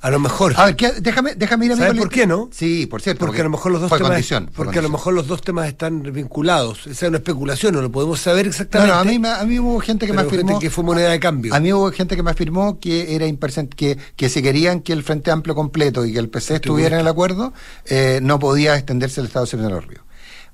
[0.00, 0.54] A lo mejor.
[0.56, 2.48] A ver, déjame, déjame ir a ¿Sabes por qué no?
[2.52, 3.26] Sí, por cierto.
[3.26, 4.48] Porque, a lo mejor los dos temas.
[4.54, 6.86] porque a lo mejor los dos temas están vinculados.
[6.86, 8.92] Esa es una especulación, no lo podemos saber exactamente.
[8.92, 10.58] No, a, mí, a mí hubo gente que me afirmó.
[10.58, 11.54] que fue moneda de cambio.
[11.54, 13.26] A mí hubo gente que me afirmó que era
[13.76, 17.02] que, que si querían que el Frente Amplio completo y que el PC estuviera en
[17.02, 17.52] el acuerdo,
[17.86, 20.02] eh, no podía extenderse el Estado de los Ríos.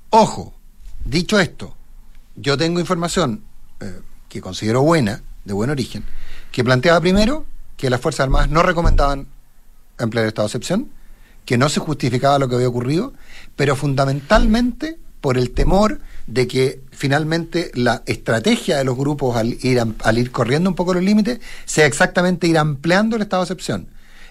[0.09, 0.53] Ojo,
[1.05, 1.75] dicho esto,
[2.35, 3.43] yo tengo información.
[3.79, 6.03] Eh, que considero buena, de buen origen,
[6.51, 7.45] que planteaba primero
[7.77, 9.27] que las Fuerzas Armadas no recomendaban
[9.99, 10.89] emplear el estado de excepción,
[11.45, 13.13] que no se justificaba lo que había ocurrido,
[13.55, 19.81] pero fundamentalmente por el temor de que finalmente la estrategia de los grupos al ir,
[20.03, 23.87] al ir corriendo un poco los límites sea exactamente ir ampliando el estado de excepción.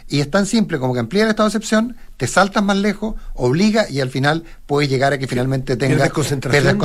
[0.09, 3.17] Y es tan simple como que amplía el estado de excepción, te saltas más lejos,
[3.35, 6.79] obliga y al final puedes llegar a que finalmente tengas concentración,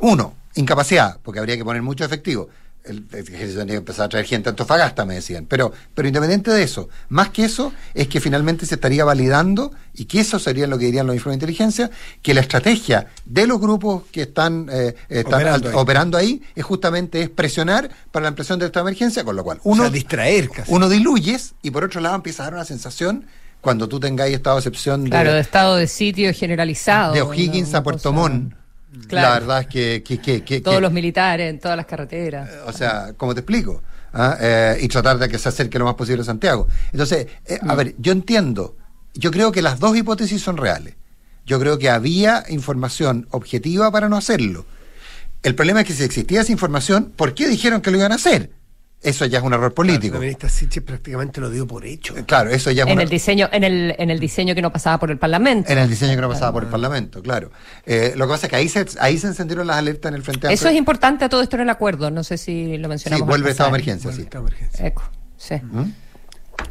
[0.00, 2.48] Uno, incapacidad, porque habría que poner mucho efectivo.
[2.84, 5.46] El, ejército tenía que empezar a traer gente a Antofagasta, me decían.
[5.46, 10.04] Pero, pero independiente de eso, más que eso, es que finalmente se estaría validando, y
[10.04, 11.90] que eso sería lo que dirían los informes de inteligencia,
[12.22, 14.94] que la estrategia de los grupos que están, eh,
[15.74, 16.42] operando, ahí.
[16.54, 20.50] es justamente es presionar para la impresión de esta emergencia, con lo cual uno, distraer
[20.68, 23.26] uno diluyes y por otro lado empieza a dar una sensación
[23.60, 27.14] cuando tú tengáis estado de excepción claro, de, estado de sitio generalizado.
[27.14, 28.54] De O'Higgins a Puerto Montt
[29.10, 30.60] la verdad es que...
[30.62, 32.48] Todos los militares en todas las carreteras.
[32.66, 33.82] O sea, ¿cómo te explico?
[34.12, 34.36] ¿Ah?
[34.40, 36.68] Eh, y tratar de que se acerque lo más posible a Santiago.
[36.92, 37.76] Entonces, eh, a mm.
[37.76, 38.76] ver, yo entiendo,
[39.14, 40.94] yo creo que las dos hipótesis son reales.
[41.46, 44.64] Yo creo que había información objetiva para no hacerlo.
[45.42, 48.14] El problema es que si existía esa información, ¿por qué dijeron que lo iban a
[48.14, 48.50] hacer?
[49.02, 50.14] Eso ya es un error político.
[50.14, 52.16] La ministra Siche prácticamente lo dio por hecho.
[52.16, 54.72] Eh, claro, eso ya es en el diseño en el en el diseño que no
[54.72, 55.70] pasaba por el Parlamento.
[55.70, 57.50] En el diseño que no pasaba por el Parlamento, claro.
[57.84, 60.22] Eh, lo que pasa es que ahí se ahí se encendieron las alertas en el
[60.22, 60.52] frente.
[60.52, 62.10] Eso es importante a todo esto en el acuerdo.
[62.10, 63.26] No sé si lo mencionamos.
[63.26, 64.22] Sí, vuelve estado de emergencia, sí.
[64.22, 64.86] Estado de emergencia.
[64.86, 65.02] Eco,
[65.36, 65.56] sí.
[65.56, 65.92] ¿Mm?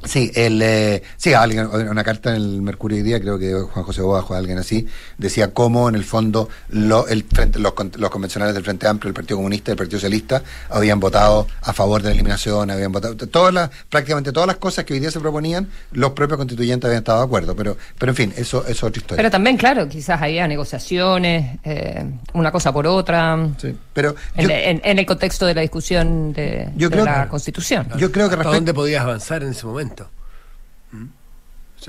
[0.05, 3.85] Sí, el, eh, sí, alguien, una carta en el Mercurio hoy día, creo que Juan
[3.85, 4.85] José Bobajo, alguien así,
[5.17, 9.37] decía cómo en el fondo lo, el, los, los, convencionales del Frente Amplio, el Partido
[9.37, 13.53] Comunista y el Partido Socialista habían votado a favor de la eliminación, habían votado, todas
[13.53, 17.19] las, prácticamente todas las cosas que hoy día se proponían, los propios constituyentes habían estado
[17.19, 19.17] de acuerdo, pero, pero en fin, eso, es otra historia.
[19.17, 25.05] Pero también, claro, quizás había negociaciones, eh, una cosa por otra, sí, pero en, el
[25.05, 27.87] contexto de la discusión de, la Constitución.
[27.97, 29.72] Yo creo que ¿Hasta dónde podías avanzar en ese momento?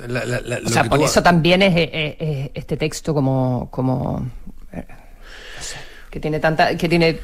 [0.03, 1.73] O sea, por eso también es,
[2.55, 4.27] este texto como, como
[4.73, 4.85] eh,
[6.11, 7.21] que tiene tanta, que tiene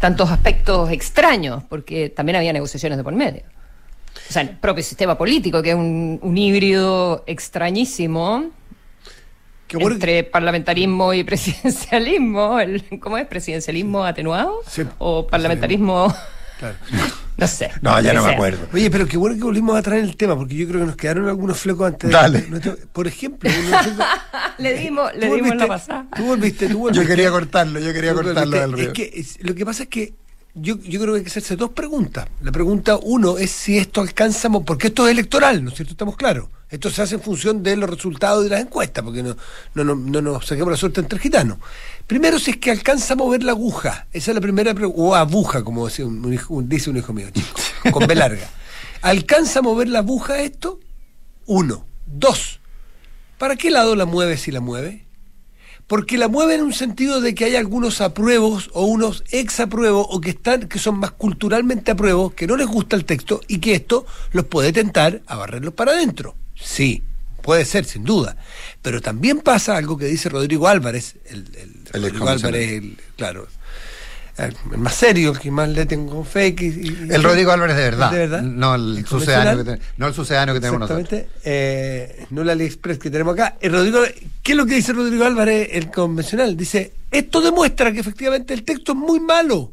[0.00, 3.42] tantos aspectos extraños, porque también había negociaciones de por medio.
[4.28, 8.50] O sea, el propio sistema político, que es un, híbrido extrañísimo
[9.68, 12.58] entre parlamentarismo y presidencialismo.
[13.00, 13.26] ¿Cómo es?
[13.26, 14.60] ¿Presidencialismo atenuado?
[14.98, 16.14] ¿O parlamentarismo...?
[17.36, 17.70] No sé.
[17.80, 18.66] No, ya no me acuerdo.
[18.72, 20.96] Oye, pero qué bueno que volvimos a traer el tema, porque yo creo que nos
[20.96, 22.10] quedaron algunos flecos antes.
[22.10, 22.46] Dale.
[22.92, 23.50] por ejemplo,
[24.58, 26.06] le dimos, le dimos la pasada.
[26.14, 27.02] Tú volviste, tú volviste.
[27.02, 28.86] Yo quería cortarlo, yo quería cortarlo del río.
[28.88, 30.14] Es que lo que pasa es que
[30.54, 32.28] yo, yo creo que hay que hacerse dos preguntas.
[32.42, 35.92] La pregunta uno es si esto alcanza, porque esto es electoral, ¿no es cierto?
[35.92, 36.48] Estamos claros.
[36.72, 39.36] Esto se hace en función de los resultados de las encuestas, porque no,
[39.74, 41.58] no, no, no nos saquemos la suerte entre gitanos.
[42.06, 44.06] Primero, si es que alcanza a mover la aguja.
[44.10, 45.02] Esa es la primera pregunta.
[45.02, 47.60] O aguja, como dice un, dice un hijo mío, chico,
[47.92, 48.48] con B larga.
[49.02, 50.80] ¿Alcanza a mover la aguja esto?
[51.44, 51.84] Uno.
[52.06, 52.60] Dos.
[53.36, 55.04] ¿Para qué lado la mueve si la mueve?
[55.86, 60.22] Porque la mueve en un sentido de que hay algunos apruebos o unos exapruebos o
[60.22, 63.74] que están que son más culturalmente apruebos, que no les gusta el texto y que
[63.74, 66.34] esto los puede tentar a barrerlos para adentro.
[66.62, 67.02] Sí,
[67.42, 68.36] puede ser, sin duda.
[68.80, 72.82] Pero también pasa algo que dice Rodrigo Álvarez, el, el, Rodrigo Álvarez,
[73.16, 73.48] claro,
[74.38, 76.54] el más serio, el que más le tengo fe.
[76.58, 78.10] el Rodrigo Álvarez de verdad.
[78.10, 78.42] De verdad.
[78.42, 81.24] No el, sucedáneo que, no el sucedáneo que tenemos nosotros.
[81.44, 83.56] Eh, no el AliExpress que tenemos acá.
[83.60, 84.00] El Rodrigo,
[84.42, 86.56] ¿Qué es lo que dice Rodrigo Álvarez, el convencional?
[86.56, 89.72] Dice, esto demuestra que efectivamente el texto es muy malo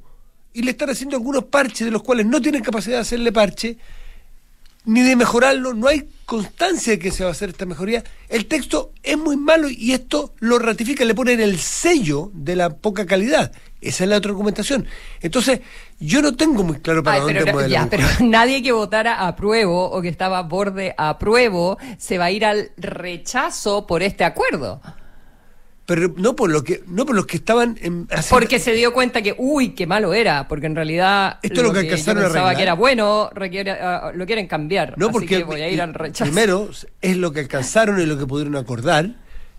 [0.53, 3.77] y le están haciendo algunos parches de los cuales no tienen capacidad de hacerle parche
[4.85, 8.03] ni de mejorarlo, no hay constancia de que se va a hacer esta mejoría.
[8.29, 12.69] El texto es muy malo y esto lo ratifica, le ponen el sello de la
[12.69, 13.51] poca calidad.
[13.81, 14.85] Esa es la otra argumentación.
[15.21, 15.61] Entonces,
[15.99, 19.89] yo no tengo muy claro para dónde pero, ya, pero nadie que votara a pruebo
[19.89, 24.23] o que estaba a borde a pruebo se va a ir al rechazo por este
[24.23, 24.81] acuerdo
[25.89, 29.23] pero no por lo que no por los que estaban en, porque se dio cuenta
[29.23, 32.61] que uy qué malo era porque en realidad esto lo, que, que yo pensaba que
[32.61, 36.69] era bueno ah, lo quieren cambiar no porque voy a ir al rechazo primero
[37.01, 39.09] es lo que alcanzaron y lo que pudieron acordar.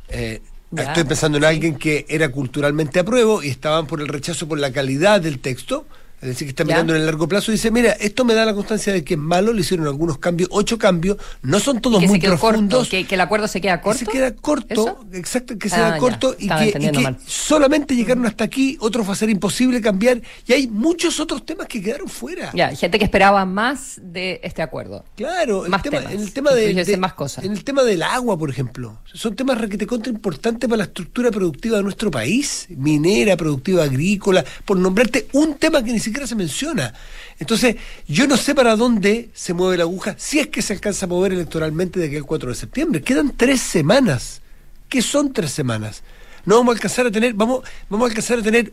[0.08, 0.40] Eh,
[0.76, 4.70] estoy pensando en alguien que era culturalmente apruebo y estaban por el rechazo por la
[4.70, 5.84] calidad del texto
[6.20, 8.44] es decir, que está mirando en el largo plazo y dice, mira, esto me da
[8.44, 12.02] la constancia de que es malo, le hicieron algunos cambios, ocho cambios, no son todos
[12.04, 12.90] muy profundos.
[12.90, 13.98] que, el acuerdo se queda corto.
[13.98, 18.76] se queda corto, exacto, que se queda ah, corto y que, solamente llegaron hasta aquí,
[18.80, 22.50] otros va a ser imposible cambiar y hay muchos otros temas que quedaron fuera.
[22.52, 25.06] Ya, gente que esperaba más de este acuerdo.
[25.16, 27.44] Claro, más tema, temas, en el tema de, más cosas.
[27.44, 31.30] En el tema del agua, por ejemplo, son temas te contra importantes para la estructura
[31.30, 36.34] productiva de nuestro país, minera, productiva agrícola, por nombrarte un tema que ni siquiera se
[36.34, 36.94] menciona.
[37.38, 41.06] Entonces, yo no sé para dónde se mueve la aguja, si es que se alcanza
[41.06, 43.02] a mover electoralmente de aquí al 4 de septiembre.
[43.02, 44.42] Quedan tres semanas.
[44.88, 46.02] ¿Qué son tres semanas?
[46.44, 48.72] No vamos a alcanzar a tener, vamos, vamos a alcanzar a tener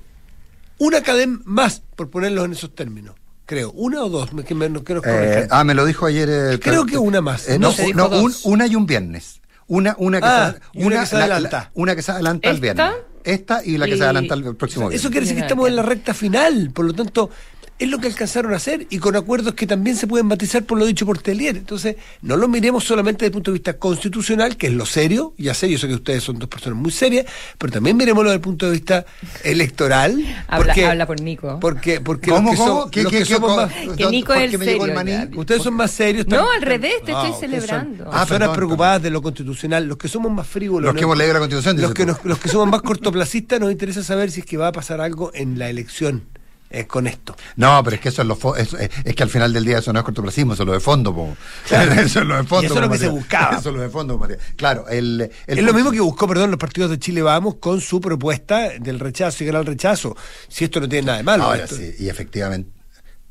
[0.79, 3.15] una cadena más, por ponerlos en esos términos.
[3.45, 6.27] Creo, una o dos, que me, que eh, ah, me lo dijo ayer.
[6.29, 7.47] Eh, Creo que una más.
[7.47, 8.09] Eh, no, no
[8.43, 9.41] una y un viernes.
[9.67, 11.71] Una, una que, ah, se, una, que se adelanta.
[11.73, 12.91] una que se adelanta el viernes.
[13.23, 15.01] Esta y la que se adelanta el próximo viernes.
[15.01, 16.71] Eso quiere decir que estamos en la recta final.
[16.73, 17.29] Por lo tanto,
[17.79, 20.79] es lo que alcanzaron a hacer y con acuerdos que también se pueden matizar por
[20.79, 21.57] lo dicho por Telier.
[21.57, 25.33] Entonces, no lo miremos solamente desde el punto de vista constitucional, que es lo serio,
[25.37, 27.25] ya sé, yo sé que ustedes son dos personas muy serias,
[27.57, 29.05] pero también miremoslo desde el punto de vista
[29.43, 30.23] electoral.
[30.47, 31.59] Habla, habla por Nico.
[31.59, 32.81] Porque, porque ¿Cómo, los que, cómo?
[32.81, 35.39] son- ¿Qué- los qué- que qué- somos más, Que Nico es ¿Por qué el serio,
[35.39, 36.27] ustedes son más serios.
[36.27, 37.39] No, al revés, te Ah, estoy ok.
[37.39, 38.03] celebrando.
[38.07, 40.85] Ah, personas perdón, preocupadas de lo constitucional, los que somos más frívolos.
[40.85, 41.07] Los que ¿no?
[41.07, 44.31] hemos leído la Constitución, Los que, nos- los que somos más cortoplacistas nos interesa saber
[44.31, 46.23] si es que va a pasar algo en la elección
[46.69, 47.35] eh, con esto.
[47.55, 49.63] No, pero es que eso es lo fo- es, es- es que al final del
[49.65, 51.35] día eso no es cortoplacismo, eso es lo de fondo, po.
[51.69, 52.63] eso es lo de fondo.
[52.63, 53.57] Y eso es lo que se buscaba.
[53.57, 54.39] Eso es lo de fondo, Matías.
[54.55, 57.79] Claro, el, el es lo mismo que buscó, perdón, los partidos de Chile Vamos con
[57.81, 60.15] su propuesta del rechazo y el rechazo.
[60.49, 61.43] Si esto no tiene nada de malo.
[61.45, 62.71] Ahora esto- sí, y efectivamente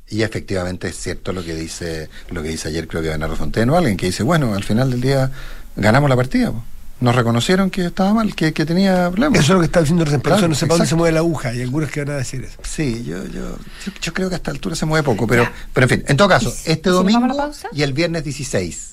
[0.09, 3.77] y efectivamente es cierto lo que dice lo que dice ayer creo que Bernardo Fonteno
[3.77, 5.33] alguien que dice bueno al final del día
[5.75, 6.63] ganamos la partida po.
[6.99, 10.05] Nos reconocieron que estaba mal que, que tenía problemas Eso es lo que está diciendo
[10.05, 11.53] recién, Claro, eso no sé para dónde se mueve la aguja.
[11.55, 12.57] Y algunos que van a decir eso.
[12.63, 15.85] sí yo, yo, yo, yo creo que a esta altura se mueve poco pero pero
[15.85, 18.93] en fin en todo caso ¿Y si- este domingo y el viernes 16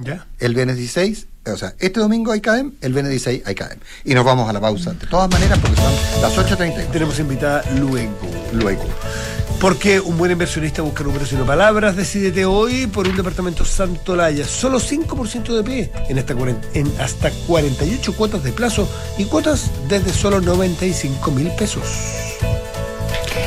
[0.00, 0.26] ¿Ya?
[0.40, 4.14] el viernes 16 o sea este domingo hay CADEM el viernes 16 hay CADEM y
[4.14, 8.16] nos vamos a la pausa de todas maneras porque son las 8.32 Tenemos invitada luego.
[8.52, 8.84] luego
[9.62, 11.94] Porque un buen inversionista busca números y no palabras.
[11.94, 14.44] Decídete hoy por un departamento Santolaya.
[14.44, 19.70] Solo 5% de pie en, hasta, cuaren- en hasta 48 cuotas de plazo y cuotas
[19.88, 21.84] desde solo 95 mil pesos.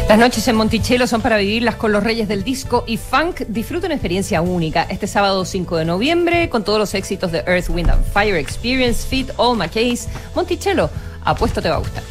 [0.08, 3.42] Las noches en Monticello son para vivirlas con los reyes del disco y funk.
[3.50, 7.70] Disfruta una experiencia única este sábado 5 de noviembre con todos los éxitos de Earth,
[7.70, 10.08] Wind and Fire, Experience, Fit, All My Case.
[10.34, 10.90] Monticello,
[11.26, 12.04] apuesto te va a gustar.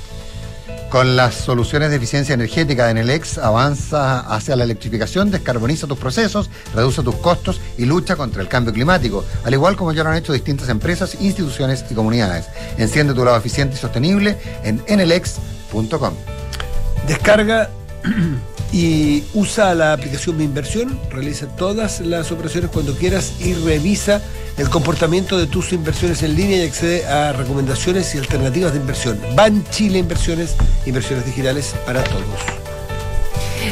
[0.91, 6.51] Con las soluciones de eficiencia energética de Enelex, avanza hacia la electrificación, descarboniza tus procesos,
[6.73, 10.17] reduce tus costos y lucha contra el cambio climático, al igual como ya lo han
[10.17, 12.47] hecho distintas empresas, instituciones y comunidades.
[12.79, 16.15] Enciende tu lado eficiente y sostenible en enelex.com.
[17.09, 17.71] Descarga
[18.75, 24.21] y usa la aplicación Mi Inversión, realiza todas las operaciones cuando quieras y revisa
[24.59, 29.21] el comportamiento de tus inversiones en línea y accede a recomendaciones y alternativas de inversión.
[29.37, 30.57] Ban Chile Inversiones,
[30.87, 32.25] inversiones digitales para todos.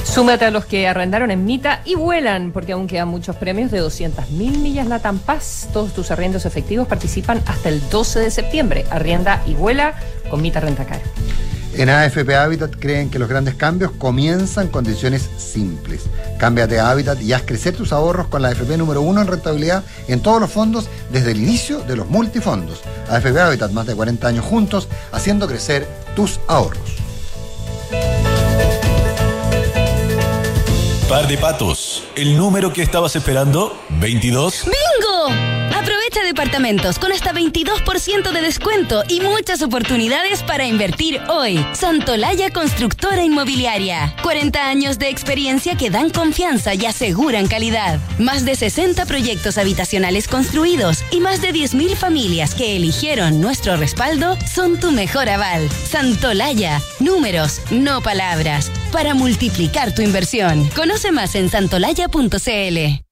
[0.04, 3.82] Súmate a los que arrendaron en Mita y vuelan, porque aún quedan muchos premios de
[3.82, 5.68] 200.000 millas Latam Paz.
[5.72, 8.86] Todos tus arriendos efectivos participan hasta el 12 de septiembre.
[8.90, 9.94] Arrienda y vuela
[10.30, 11.00] con Mita Rentacar.
[11.74, 16.02] En AFP Habitat creen que los grandes cambios comienzan con decisiones simples.
[16.38, 19.82] Cámbiate a Habitat y haz crecer tus ahorros con la AFP número uno en rentabilidad
[20.06, 22.80] en todos los fondos desde el inicio de los multifondos.
[23.08, 26.96] AFP Habitat, más de 40 años juntos, haciendo crecer tus ahorros.
[31.08, 32.04] Par de patos.
[32.16, 33.76] ¿El número que estabas esperando?
[34.00, 34.64] ¿22?
[34.64, 34.91] ¡Bingo!
[36.32, 41.62] Departamentos con hasta 22% de descuento y muchas oportunidades para invertir hoy.
[41.74, 44.16] Santolaya Constructora Inmobiliaria.
[44.22, 48.00] 40 años de experiencia que dan confianza y aseguran calidad.
[48.18, 54.38] Más de 60 proyectos habitacionales construidos y más de 10.000 familias que eligieron nuestro respaldo
[54.50, 55.68] son tu mejor aval.
[55.70, 56.80] Santolaya.
[56.98, 58.70] Números, no palabras.
[58.90, 60.66] Para multiplicar tu inversión.
[60.74, 63.11] Conoce más en santolaya.cl.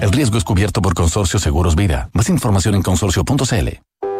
[0.00, 2.08] El riesgo es cubierto por Consorcio Seguros Vida.
[2.14, 3.68] Más información en consorcio.cl.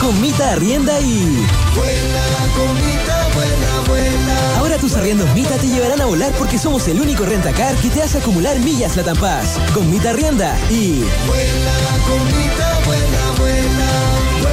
[0.00, 1.46] Comita arrienda y.
[4.56, 8.02] Ahora tus arriendos Mita te llevarán a volar porque somos el único rentacar que te
[8.02, 9.58] hace acumular millas Latam Paz.
[9.74, 11.04] Con Mita arrienda y.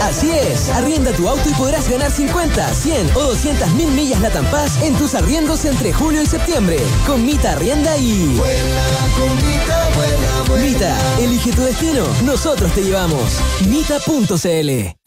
[0.01, 4.45] Así es, arrienda tu auto y podrás ganar 50, 100 o 200 mil millas Latam
[4.51, 6.77] Paz en tus arriendos entre julio y septiembre.
[7.05, 8.37] Con Mita arrienda y.
[10.61, 13.39] Mita, elige tu destino, nosotros te llevamos.
[13.67, 15.06] Mita.cl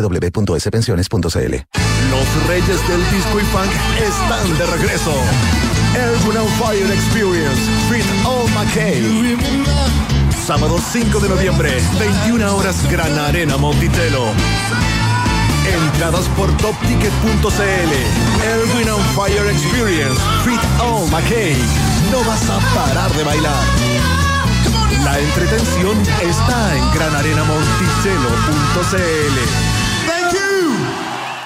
[0.01, 1.55] www.spensiones.cl.
[2.09, 5.13] Los reyes del disco y funk están de regreso.
[6.41, 9.37] On Fire Experience, Fit All McKay.
[10.45, 14.33] Sábado 5 de noviembre, 21 horas, Gran Arena Montitelo.
[15.67, 17.93] Entradas por topticket.cl.
[18.91, 21.55] On Fire Experience, Fit All McKay.
[22.11, 23.63] No vas a parar de bailar.
[25.03, 29.70] La entretención está en granarenamonticello.cl.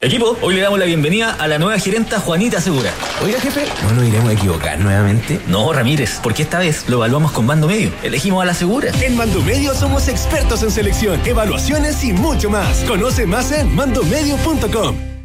[0.00, 2.92] Equipo, hoy le damos la bienvenida a la nueva gerenta Juanita Segura.
[3.24, 5.40] Oiga, jefe, ¿no nos iremos a equivocar nuevamente?
[5.48, 7.90] No, Ramírez, porque esta vez lo evaluamos con Mando Medio.
[8.04, 8.92] Elegimos a la Segura.
[9.02, 12.84] En Mando Medio somos expertos en selección, evaluaciones y mucho más.
[12.84, 15.17] Conoce más en mandomedio.com.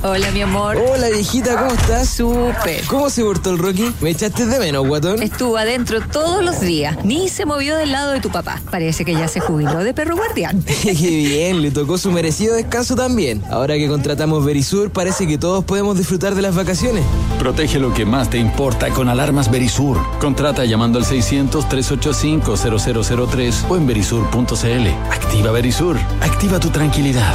[0.00, 0.76] Hola, mi amor.
[0.76, 2.08] Hola, viejita, ¿cómo estás?
[2.08, 2.84] Súper.
[2.86, 3.92] ¿Cómo se portó el Rocky?
[4.00, 5.20] ¿Me echaste de menos, guatón?
[5.20, 7.04] Estuvo adentro todos los días.
[7.04, 8.62] Ni se movió del lado de tu papá.
[8.70, 10.62] Parece que ya se jubiló de perro guardián.
[10.82, 13.42] Qué bien, le tocó su merecido descanso también.
[13.50, 17.02] Ahora que contratamos Verisur, parece que todos podemos disfrutar de las vacaciones.
[17.40, 19.98] Protege lo que más te importa con alarmas Verisur.
[20.20, 24.86] Contrata llamando al 600-385-0003 o en verisur.cl.
[25.10, 25.96] Activa Verisur.
[26.20, 27.34] Activa tu tranquilidad.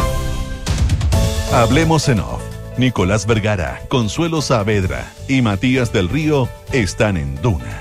[1.52, 2.43] Hablemos en off.
[2.78, 7.80] Nicolás Vergara, Consuelo Saavedra y Matías del Río están en Duna.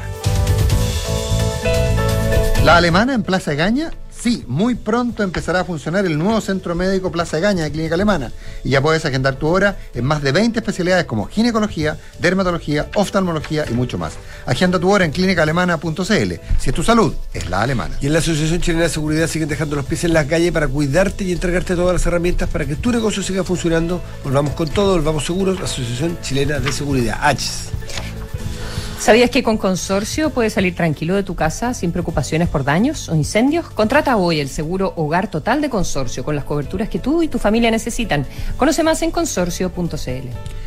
[2.65, 3.91] La alemana en Plaza Gaña,
[4.23, 8.33] sí, muy pronto empezará a funcionar el nuevo centro médico Plaza Gaña de Clínica Alemana
[8.63, 13.65] y ya puedes agendar tu hora en más de 20 especialidades como ginecología, dermatología, oftalmología
[13.69, 14.13] y mucho más.
[14.47, 16.35] Agenda tu hora en clínicaalemana.cl.
[16.61, 17.97] Si es tu salud, es la alemana.
[18.01, 20.69] Y en la Asociación Chilena de Seguridad siguen dejando los pies en la calle para
[20.69, 24.01] cuidarte y entregarte todas las herramientas para que tu negocio siga funcionando.
[24.23, 25.61] Volvamos con todo, volvamos seguros.
[25.61, 27.71] Asociación Chilena de Seguridad, ACHIS.
[29.03, 33.17] ¿Sabías que con Consorcio puedes salir tranquilo de tu casa sin preocupaciones por daños o
[33.17, 33.69] incendios?
[33.69, 37.41] Contrata hoy el seguro Hogar Total de Consorcio con las coberturas que tú y tu
[37.41, 38.25] familia necesitan.
[38.57, 40.62] Conoce más en consorcio.cl.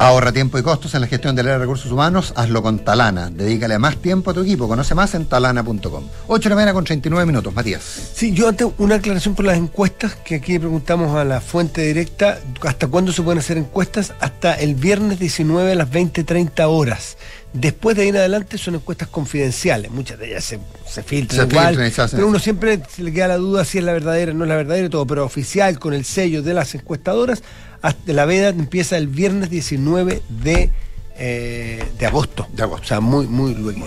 [0.00, 2.32] Ahorra tiempo y costos en la gestión del área de recursos humanos.
[2.34, 3.28] Hazlo con Talana.
[3.28, 4.66] Dedícale más tiempo a tu equipo.
[4.66, 6.04] Conoce más en talana.com.
[6.26, 7.52] 8 de la mañana con 39 minutos.
[7.52, 7.82] Matías.
[8.14, 11.82] Sí, yo antes una aclaración por las encuestas, que aquí le preguntamos a la fuente
[11.82, 14.14] directa, ¿hasta cuándo se pueden hacer encuestas?
[14.20, 17.18] Hasta el viernes 19 a las 20.30 horas.
[17.52, 21.56] Después de ahí en adelante son encuestas confidenciales, muchas de ellas se, se filtran Se
[21.56, 24.48] igual, pero uno siempre se le queda la duda si es la verdadera, no es
[24.48, 27.42] la verdadera y todo, pero oficial con el sello de las encuestadoras,
[27.82, 30.70] hasta la veda empieza el viernes 19 de,
[31.16, 32.46] eh, de agosto.
[32.52, 32.84] De agosto.
[32.84, 33.84] O sea, muy, muy luego.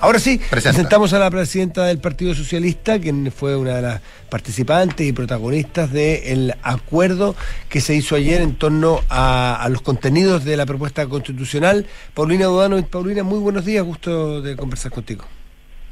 [0.00, 0.76] Ahora sí, Presenta.
[0.76, 5.92] presentamos a la presidenta del Partido Socialista, quien fue una de las participantes y protagonistas
[5.92, 7.36] del acuerdo
[7.68, 11.86] que se hizo ayer en torno a, a los contenidos de la propuesta constitucional.
[12.14, 15.24] Paulina Dudano, Paulina, muy buenos días, gusto de conversar contigo.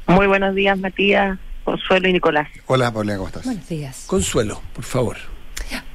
[0.07, 2.47] Muy buenos días, Matías, Consuelo y Nicolás.
[2.65, 3.45] Hola, Paulina, ¿cómo estás?
[3.45, 4.05] Buenos días.
[4.07, 5.17] Consuelo, por favor.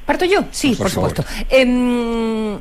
[0.07, 0.45] ¿Parto yo?
[0.51, 1.25] Sí, por, supuesto.
[1.49, 2.61] Em,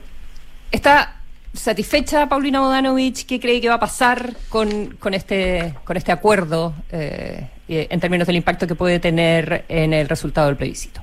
[0.71, 1.22] ¿Está
[1.53, 3.25] satisfecha Paulina Bodanovich?
[3.25, 8.27] ¿Qué cree que va a pasar con, con, este, con este acuerdo eh, en términos
[8.27, 11.01] del impacto que puede tener en el resultado del plebiscito?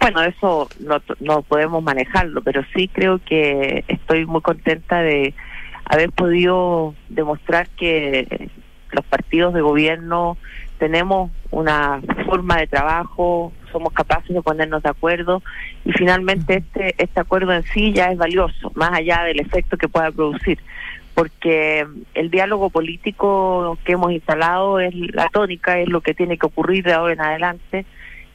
[0.00, 0.68] Bueno, eso
[1.20, 5.34] no podemos manejarlo, pero sí creo que estoy muy contenta de
[5.84, 8.48] haber podido demostrar que
[8.92, 10.38] los partidos de gobierno
[10.78, 15.42] tenemos una forma de trabajo somos capaces de ponernos de acuerdo
[15.84, 19.88] y finalmente este, este acuerdo en sí ya es valioso, más allá del efecto que
[19.88, 20.58] pueda producir,
[21.14, 26.46] porque el diálogo político que hemos instalado es la tónica, es lo que tiene que
[26.46, 27.84] ocurrir de ahora en adelante,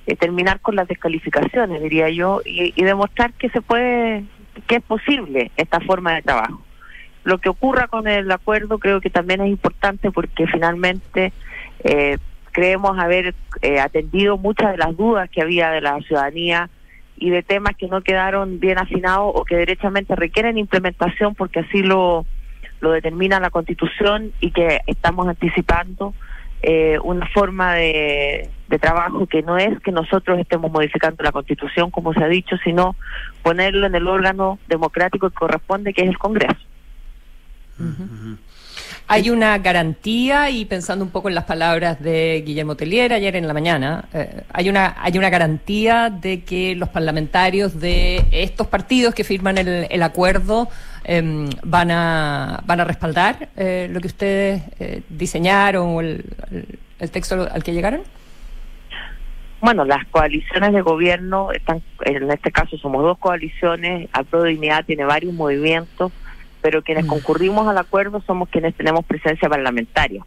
[0.07, 4.23] eh, terminar con las descalificaciones, diría yo, y, y demostrar que se puede,
[4.67, 6.61] que es posible esta forma de trabajo.
[7.23, 11.33] Lo que ocurra con el acuerdo creo que también es importante porque finalmente
[11.83, 12.19] eh,
[12.55, 16.69] creemos haber eh, atendido muchas de las dudas que había de la ciudadanía
[17.17, 21.83] y de temas que no quedaron bien afinados o que derechamente requieren implementación porque así
[21.83, 22.25] lo,
[22.79, 26.13] lo determina la Constitución y que estamos anticipando
[26.61, 31.91] eh, una forma de, de trabajo que no es que nosotros estemos modificando la Constitución,
[31.91, 32.95] como se ha dicho, sino
[33.43, 36.55] ponerlo en el órgano democrático que corresponde, que es el Congreso.
[39.07, 43.47] Hay una garantía, y pensando un poco en las palabras de Guillermo Tellier ayer en
[43.47, 49.13] la mañana, eh, hay, una, hay una garantía de que los parlamentarios de estos partidos
[49.13, 50.69] que firman el, el acuerdo
[51.03, 56.23] eh, van, a, van a respaldar eh, lo que ustedes eh, diseñaron o el
[57.11, 58.01] texto al que llegaron.
[59.61, 65.05] Bueno, las coaliciones de gobierno están, en este caso somos dos coaliciones, Apro Dignidad tiene
[65.05, 66.11] varios movimientos
[66.65, 70.25] pero quienes concurrimos al acuerdo somos quienes tenemos presencia parlamentaria.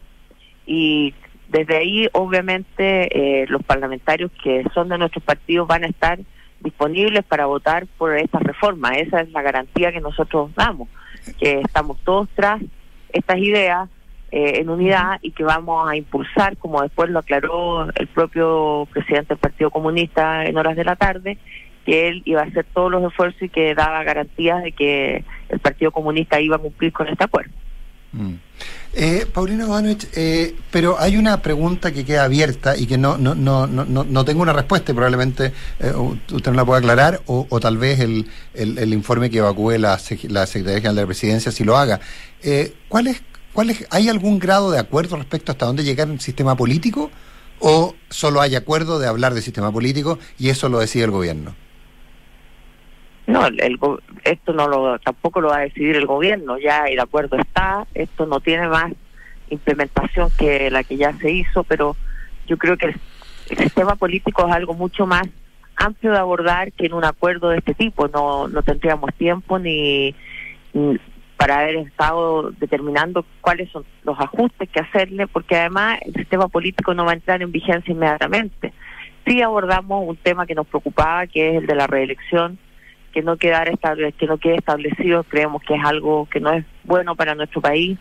[0.65, 1.13] Y
[1.49, 6.17] desde ahí, obviamente, eh, los parlamentarios que son de nuestros partidos van a estar
[6.61, 8.91] disponibles para votar por esta reforma.
[8.91, 10.87] Esa es la garantía que nosotros damos,
[11.41, 12.61] que estamos todos tras
[13.11, 13.89] estas ideas
[14.31, 19.33] eh, en unidad y que vamos a impulsar, como después lo aclaró el propio presidente
[19.33, 21.37] del Partido Comunista en horas de la tarde,
[21.89, 25.59] que él iba a hacer todos los esfuerzos y que daba garantías de que el
[25.59, 27.51] Partido Comunista iba a cumplir con este acuerdo.
[28.11, 28.33] Mm.
[28.93, 33.33] Eh, Paulina Bodanovich, eh, pero hay una pregunta que queda abierta y que no no
[33.33, 35.91] no no, no tengo una respuesta y probablemente eh,
[36.31, 39.99] usted no la pueda aclarar o, tal vez el, el, el, informe que evacúe la,
[40.27, 41.99] la Secretaría General de la Presidencia si lo haga.
[42.43, 43.21] Eh, ¿cuál es,
[43.53, 47.09] cuál es, ¿Hay algún grado de acuerdo respecto hasta dónde llegar un sistema político
[47.59, 51.55] o solo hay acuerdo de hablar de sistema político y eso lo decide el gobierno?
[53.29, 53.79] No, el, el,
[54.23, 58.25] esto no lo tampoco lo va a decidir el gobierno, ya el acuerdo está, esto
[58.25, 58.91] no tiene más
[59.49, 61.95] implementación que la que ya se hizo, pero
[62.47, 62.95] yo creo que el,
[63.51, 65.27] el sistema político es algo mucho más
[65.75, 70.15] amplio de abordar que en un acuerdo de este tipo, no tendríamos tiempo ni,
[70.73, 70.99] ni
[71.37, 76.93] para haber estado determinando cuáles son los ajustes que hacerle, porque además el sistema político
[76.93, 78.73] no va a entrar en vigencia inmediatamente.
[79.25, 82.59] Sí abordamos un tema que nos preocupaba, que es el de la reelección,
[83.11, 86.65] que no quedara estable, que no quede establecido, creemos que es algo que no es
[86.83, 87.97] bueno para nuestro país.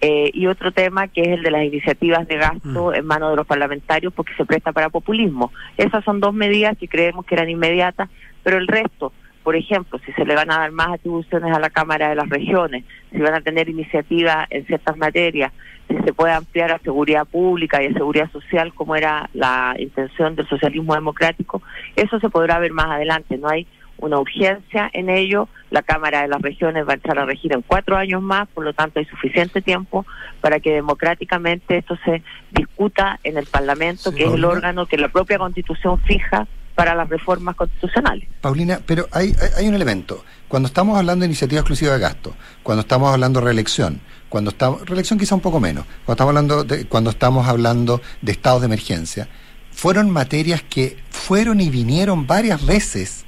[0.00, 2.94] Eh, y otro tema que es el de las iniciativas de gasto mm.
[2.94, 5.50] en manos de los parlamentarios porque se presta para populismo.
[5.76, 8.08] Esas son dos medidas que creemos que eran inmediatas,
[8.44, 11.70] pero el resto, por ejemplo, si se le van a dar más atribuciones a la
[11.70, 15.52] Cámara de las Regiones, si van a tener iniciativas en ciertas materias,
[15.88, 20.36] si se puede ampliar a seguridad pública y a seguridad social como era la intención
[20.36, 21.60] del socialismo democrático,
[21.96, 23.36] eso se podrá ver más adelante.
[23.36, 23.66] No hay
[23.98, 25.48] una urgencia en ello.
[25.70, 28.64] La Cámara de las Regiones va a entrar a regir en cuatro años más, por
[28.64, 30.06] lo tanto hay suficiente tiempo
[30.40, 34.28] para que democráticamente esto se discuta en el Parlamento, sí, que Paulina.
[34.28, 38.28] es el órgano que la propia Constitución fija para las reformas constitucionales.
[38.40, 40.24] Paulina, pero hay, hay, hay un elemento.
[40.46, 44.86] Cuando estamos hablando de iniciativa exclusiva de gasto, cuando estamos hablando de reelección, cuando estamos,
[44.86, 48.66] reelección quizá un poco menos, cuando estamos hablando de, cuando estamos hablando de estados de
[48.66, 49.28] emergencia,
[49.72, 53.26] fueron materias que fueron y vinieron varias veces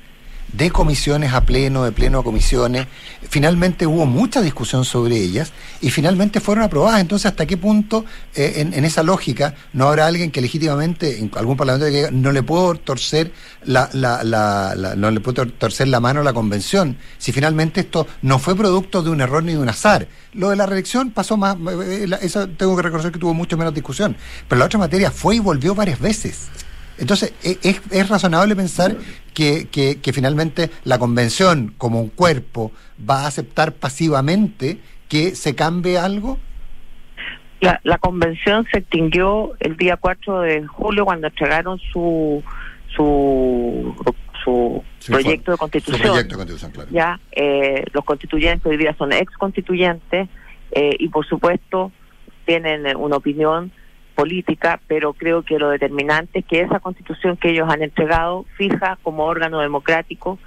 [0.53, 2.87] de comisiones a pleno, de pleno a comisiones.
[3.29, 7.01] Finalmente hubo mucha discusión sobre ellas y finalmente fueron aprobadas.
[7.01, 11.31] Entonces, ¿hasta qué punto eh, en, en, esa lógica no habrá alguien que legítimamente, en
[11.37, 13.33] algún parlamentario que diga, no le puedo torcer
[13.65, 16.97] la, la, la, la, no le puedo torcer la mano a la convención?
[17.19, 20.09] Si finalmente esto no fue producto de un error ni de un azar.
[20.33, 23.75] Lo de la reelección pasó más, eh, eso tengo que reconocer que tuvo mucho menos
[23.75, 24.17] discusión.
[24.49, 26.49] Pero la otra materia fue y volvió varias veces.
[27.01, 28.97] Entonces, ¿es, es razonable pensar
[29.35, 32.73] que, que, que, finalmente la convención, como un cuerpo,
[33.09, 34.79] va a aceptar pasivamente
[35.09, 36.39] que se cambie algo?
[37.61, 42.43] La, la convención se extinguió el día 4 de julio cuando entregaron su
[42.95, 43.95] su
[44.43, 45.99] su sí, proyecto, de constitución.
[45.99, 46.91] Su proyecto de constitución, claro.
[46.91, 50.29] Ya, eh, los constituyentes hoy día son ex constituyentes
[50.73, 51.93] eh, y, por supuesto,
[52.47, 53.73] tienen una opinión
[54.21, 58.99] política, pero creo que lo determinante es que esa constitución que ellos han entregado fija
[59.03, 60.39] como órgano democrático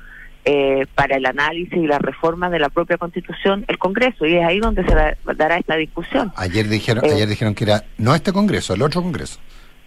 [0.45, 4.45] eh, para el análisis y la reforma de la propia constitución el Congreso y es
[4.45, 6.32] ahí donde se da, dará esta discusión.
[6.36, 9.39] Ayer dijeron, eh, ayer dijeron que era no este Congreso, el otro Congreso.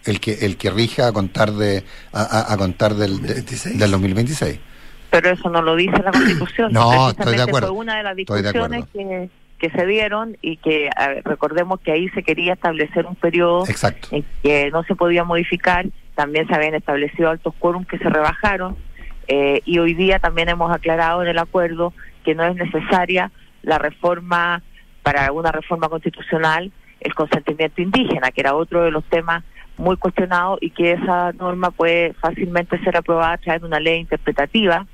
[0.05, 3.91] el que el que rija a contar de a, a- a contar del, de- del
[3.91, 4.59] 2026.
[5.11, 6.71] pero eso no lo dice la Constitución.
[6.73, 7.67] No, estoy de acuerdo.
[7.69, 9.29] Fue una de las de discusiones que,
[9.59, 14.09] que se dieron y que ver, recordemos que ahí se quería establecer un periodo Exacto.
[14.11, 15.85] en que no se podía modificar.
[16.15, 18.77] También se habían establecido altos quórum que se rebajaron
[19.27, 21.93] eh, y hoy día también hemos aclarado en el acuerdo
[22.23, 23.31] que no es necesaria
[23.61, 24.61] la reforma
[25.03, 29.43] para una reforma constitucional el consentimiento indígena, que era otro de los temas
[29.77, 33.99] muy cuestionados y que esa norma puede fácilmente ser aprobada a través de una ley
[33.99, 34.87] interpretativa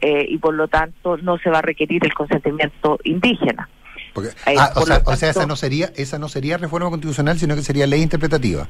[0.00, 3.68] eh, y por lo tanto no se va a requerir el consentimiento indígena.
[4.14, 7.38] Porque, Eh, ah, o, sea, o sea, esa no sería esa no sería reforma constitucional,
[7.38, 8.68] sino que sería ley interpretativa.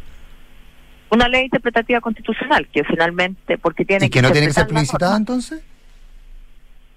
[1.11, 5.17] Una ley interpretativa constitucional que finalmente, porque tiene ¿Y que no tiene que ser norma.
[5.17, 5.63] entonces?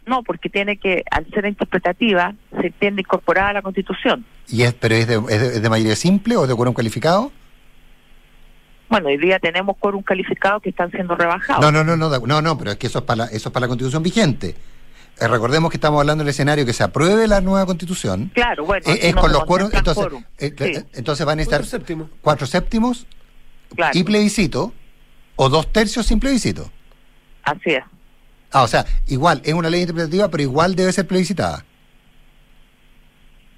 [0.08, 4.26] No, porque tiene que, al ser interpretativa, se entiende incorporada a la Constitución.
[4.48, 7.34] Y es, pero es de, es de, es de mayoría simple o de quórum calificado?
[8.89, 11.62] Bueno, hoy día tenemos quórum calificado que están siendo rebajados.
[11.62, 13.54] No, no, no, no, no, no, pero es que eso es para la, eso es
[13.54, 14.56] para la Constitución vigente.
[15.20, 18.30] Eh, recordemos que estamos hablando del escenario que se apruebe la nueva Constitución.
[18.36, 20.24] Claro, bueno, Eh, es no con los quórum, contemplan entonces, quórum.
[20.38, 20.86] eh, Sí.
[20.99, 22.09] entonces van a estar Cuatro séptimos.
[22.22, 23.07] cuatro séptimos
[23.76, 23.97] Claro.
[23.97, 24.74] y plebiscito
[25.36, 26.70] o dos tercios sin plebiscito.
[27.43, 27.84] Así es.
[28.51, 31.65] Ah, o sea, igual es una ley interpretativa, pero igual debe ser plebiscitada.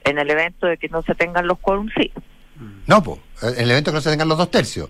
[0.06, 2.12] En el evento de que no se tengan los quórum, sí.
[2.88, 4.90] No, pues, en el evento que no se tengan los dos tercios.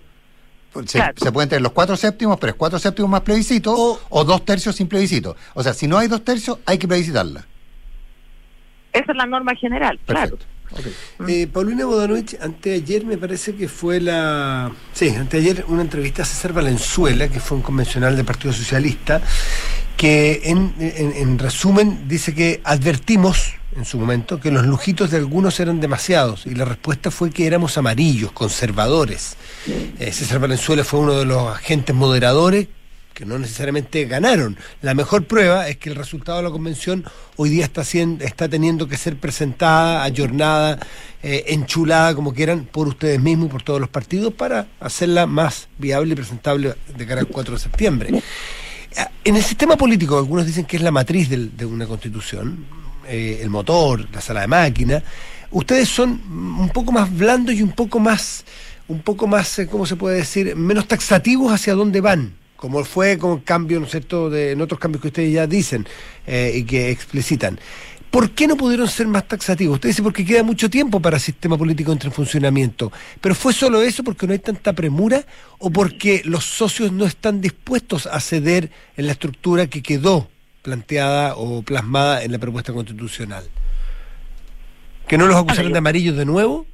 [0.86, 1.14] Se, Claro.
[1.20, 3.74] se pueden tener los cuatro séptimos, pero es cuatro séptimos más plebiscito
[4.08, 5.36] o, dos tercios sin plebiscito.
[5.54, 7.44] O sea, si no hay dos tercios, hay que plebiscitarla.
[8.92, 10.38] Esa es la norma general, claro.
[11.26, 14.70] Eh, Paulina Bodanovich, anteayer me parece que fue la.
[14.92, 19.20] Sí, anteayer una entrevista a César Valenzuela, que fue un convencional del Partido Socialista,
[19.96, 25.18] que en, en- en resumen dice que advertimos en su momento que los lujitos de
[25.18, 29.36] algunos eran demasiados y la respuesta fue que éramos amarillos, conservadores.
[29.98, 32.68] Eh, César Valenzuela fue uno de los agentes moderadores
[33.14, 34.56] que no necesariamente ganaron.
[34.82, 37.04] La mejor prueba es que el resultado de la convención
[37.36, 40.78] hoy día está, siendo, está teniendo que ser presentada, ayornada,
[41.22, 45.68] eh, enchulada, como quieran, por ustedes mismos y por todos los partidos para hacerla más
[45.78, 48.22] viable y presentable de cara al 4 de septiembre.
[48.96, 52.64] Ah, En el sistema político, algunos dicen que es la matriz de una constitución,
[53.10, 55.02] eh, el motor, la sala de máquina.
[55.50, 56.10] Ustedes son
[56.60, 58.44] un poco más blandos y un poco más,
[58.86, 60.54] un poco más, eh, ¿cómo se puede decir?
[60.54, 64.60] Menos taxativos hacia dónde van, como fue con el cambio, ¿no es cierto?, de, en
[64.60, 65.88] otros cambios que ustedes ya dicen
[66.24, 67.58] eh, y que explicitan.
[68.12, 69.74] ¿Por qué no pudieron ser más taxativos?
[69.74, 72.92] Usted dice porque queda mucho tiempo para el sistema político entre en funcionamiento.
[73.20, 75.24] ¿Pero fue solo eso porque no hay tanta premura
[75.58, 80.28] o porque los socios no están dispuestos a ceder en la estructura que quedó
[80.62, 83.44] planteada o plasmada en la propuesta constitucional?
[85.08, 86.66] ¿Que no los acusaron de amarillos de nuevo?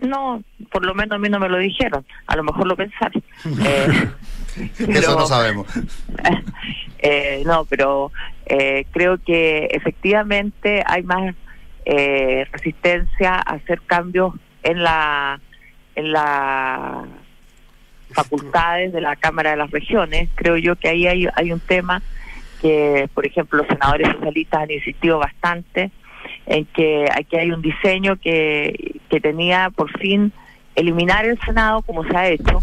[0.00, 0.42] No,
[0.72, 2.04] por lo menos a mí no me lo dijeron.
[2.26, 3.22] A lo mejor lo pensaron.
[4.54, 5.66] Eh, Eso pero- no sabemos.
[7.04, 8.12] Eh, no, pero
[8.46, 11.34] eh, creo que efectivamente hay más
[11.84, 15.40] eh, resistencia a hacer cambios en la
[15.96, 17.08] en las
[18.12, 20.28] facultades de la Cámara de las Regiones.
[20.36, 22.02] Creo yo que ahí hay, hay un tema
[22.62, 25.90] que, por ejemplo, los senadores socialistas han insistido bastante
[26.46, 30.32] en que aquí hay un diseño que, que tenía por fin
[30.76, 32.62] eliminar el Senado como se ha hecho,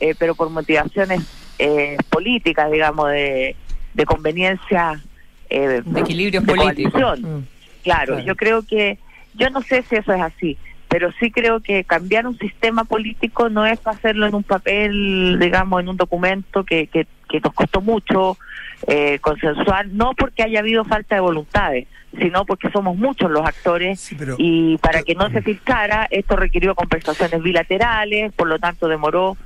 [0.00, 1.22] eh, pero por motivaciones
[1.58, 3.56] eh, políticas, digamos, de,
[3.94, 5.02] de conveniencia.
[5.50, 6.44] eh, De políticos.
[6.92, 7.22] coalición.
[7.22, 7.46] Mm.
[7.82, 8.26] Claro, Claro.
[8.26, 8.98] yo creo que,
[9.34, 10.56] yo no sé si eso es así,
[10.88, 15.80] pero sí creo que cambiar un sistema político no es hacerlo en un papel, digamos,
[15.80, 18.38] en un documento que, que, que nos costó mucho
[18.86, 24.10] eh, consensuar, no porque haya habido falta de voluntades, sino porque somos muchos los actores
[24.38, 29.36] y para que no se filtrara, esto requirió conversaciones bilaterales, por lo tanto demoró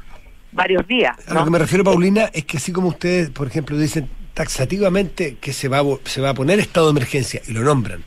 [0.52, 1.16] varios días.
[1.28, 5.36] A lo que me refiero, Paulina, es que así como ustedes, por ejemplo, dicen taxativamente
[5.40, 8.04] que se va a, se va a poner estado de emergencia y lo nombran.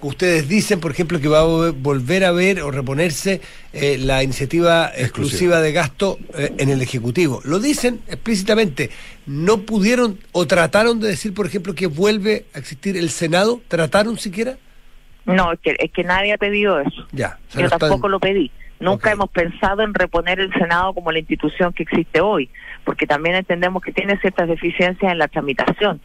[0.00, 3.40] Ustedes dicen, por ejemplo, que va a vo- volver a ver o reponerse
[3.72, 7.40] eh, la iniciativa exclusiva de gasto eh, en el Ejecutivo.
[7.44, 8.90] Lo dicen explícitamente.
[9.26, 13.60] ¿No pudieron o trataron de decir, por ejemplo, que vuelve a existir el Senado?
[13.66, 14.56] ¿Trataron siquiera?
[15.26, 17.06] No, es que, es que nadie ha pedido eso.
[17.12, 17.38] Ya.
[17.52, 18.50] Yo están- tampoco lo pedí.
[18.80, 22.48] Nunca hemos pensado en reponer el Senado como la institución que existe hoy,
[22.84, 26.00] porque también entendemos que tiene ciertas deficiencias en la tramitación,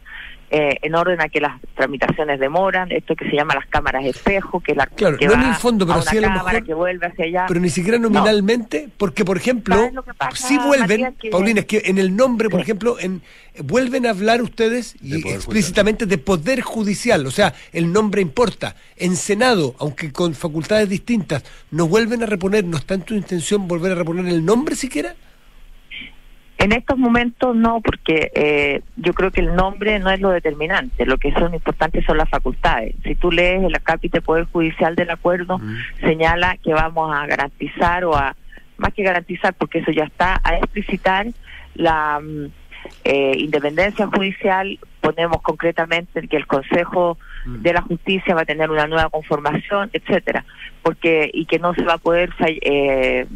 [0.56, 4.60] eh, en orden a que las tramitaciones demoran, esto que se llama las cámaras espejo,
[4.60, 6.26] que la Claro, que no en va el fondo, pero a una sí a lo
[6.28, 7.44] cámara mejor- que vuelve hacia allá.
[7.48, 8.08] Pero ni siquiera No.
[8.08, 11.82] nominalmente, porque por ejemplo, ¿Sabes lo que pasa, si vuelven, Matías, que- Paulina, es que
[11.86, 13.20] en el nombre, por ejemplo, en
[13.64, 18.76] vuelven a hablar ustedes y explícitamente de poder judicial, o sea, el nombre importa.
[18.96, 23.66] En Senado, aunque con facultades distintas, ¿nos vuelven a reponer, no está en tu intención
[23.68, 25.14] volver a reponer el nombre siquiera?
[26.64, 31.04] En estos momentos no, porque eh, yo creo que el nombre no es lo determinante,
[31.04, 32.94] lo que son importantes son las facultades.
[33.04, 35.60] Si tú lees el acápite Poder Judicial del acuerdo,
[36.00, 38.34] señala que vamos a garantizar o a,
[38.78, 41.26] más que garantizar, porque eso ya está, a explicitar
[41.74, 42.46] la mm,
[43.04, 48.86] eh, independencia judicial, ponemos concretamente que el Consejo de la Justicia va a tener una
[48.86, 50.46] nueva conformación, etcétera,
[50.82, 53.26] porque y que no se va a poder eh,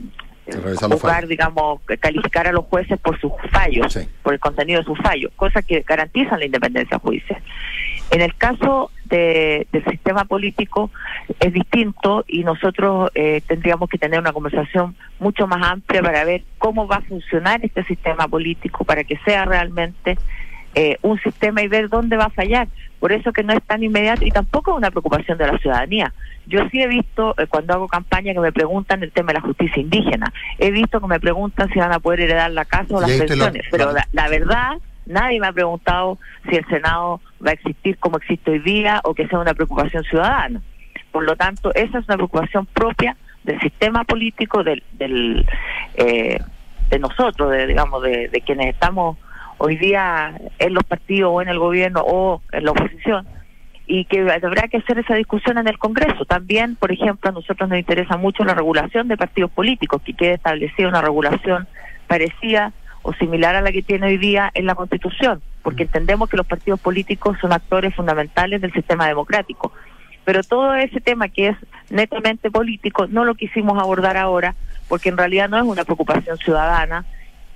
[0.91, 5.33] jugar, digamos, calificar a los jueces por sus fallos, por el contenido de sus fallos,
[5.37, 7.43] cosas que garantizan la independencia judicial.
[8.11, 10.91] En el caso de, del sistema político
[11.41, 16.43] es distinto y nosotros eh, tendríamos que tener una conversación mucho más amplia para ver
[16.59, 20.19] cómo va a funcionar este sistema político para que sea realmente
[20.75, 22.69] eh, un sistema y ver dónde va a fallar.
[23.01, 26.13] Por eso que no es tan inmediato y tampoco es una preocupación de la ciudadanía.
[26.47, 29.41] Yo sí he visto, eh, cuando hago campaña, que me preguntan el tema de la
[29.41, 30.33] justicia indígena.
[30.59, 33.65] He visto que me preguntan si van a poder heredar la casa o las pensiones.
[33.71, 36.19] Pero la, verdad, nadie me ha preguntado
[36.49, 40.03] si el Senado va a existir como existe hoy día o que sea una preocupación
[40.05, 40.61] ciudadana.
[41.13, 45.47] Por lo tanto, esa es una preocupación propia del sistema político, del, del
[45.95, 46.39] eh,
[46.91, 49.19] de nosotros, de, digamos, de quienes estamos
[49.59, 53.27] hoy día en los partidos o en el gobierno o en la oposición
[53.89, 56.27] y que habrá que hacer esa discusión en el Congreso.
[56.27, 60.35] También, por ejemplo, a nosotros nos interesa mucho la regulación de partidos políticos, que quede
[60.35, 61.67] establecida una regulación
[62.07, 66.37] parecida o similar a la que tiene hoy día en la Constitución, porque entendemos que
[66.37, 69.73] los partidos políticos son actores fundamentales del sistema democrático.
[70.27, 71.57] Pero todo ese tema que es
[71.89, 74.55] netamente político no lo quisimos abordar ahora,
[74.89, 77.07] porque en realidad no es una preocupación ciudadana,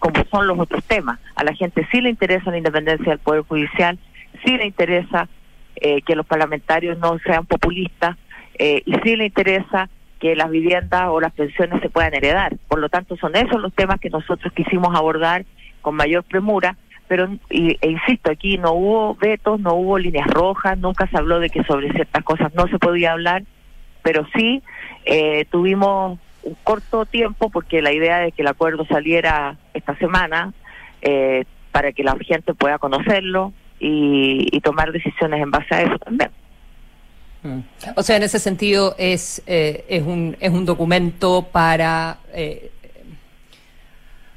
[0.02, 1.20] como son los otros temas.
[1.36, 4.00] A la gente sí le interesa la independencia del Poder Judicial,
[4.44, 5.28] sí le interesa
[5.76, 8.16] eh, que los parlamentarios no sean populistas
[8.58, 9.88] eh, y sí le interesa
[10.18, 12.56] que las viviendas o las pensiones se puedan heredar.
[12.66, 15.44] Por lo tanto, son esos los temas que nosotros quisimos abordar
[15.82, 16.76] con mayor premura,
[17.06, 21.38] pero, y, e insisto, aquí no hubo vetos, no hubo líneas rojas, nunca se habló
[21.38, 23.44] de que sobre ciertas cosas no se podía hablar,
[24.02, 24.64] pero sí
[25.04, 30.52] eh, tuvimos un corto tiempo porque la idea de que el acuerdo saliera esta semana
[31.00, 36.30] eh, para que la gente pueda conocerlo y, tomar decisiones en base a eso también.
[37.42, 37.58] Mm.
[37.96, 42.70] O sea, en ese sentido es, eh, es, un, es un documento para eh,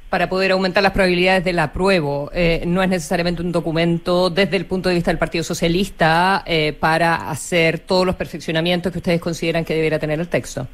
[0.09, 2.31] para poder aumentar las probabilidades del apruebo.
[2.67, 6.45] no es necesariamente un documento desde el punto de vista del Partido Socialista
[6.79, 10.67] para hacer todos los perfeccionamientos que ustedes consideran que debería tener el texto.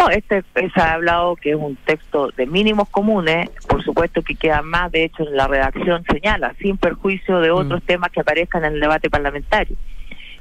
[0.00, 4.34] No, este se ha hablado que es un texto de mínimos comunes, por supuesto que
[4.34, 7.86] queda más, de hecho en la redacción señala, sin perjuicio de otros mm.
[7.86, 9.76] temas que aparezcan en el debate parlamentario.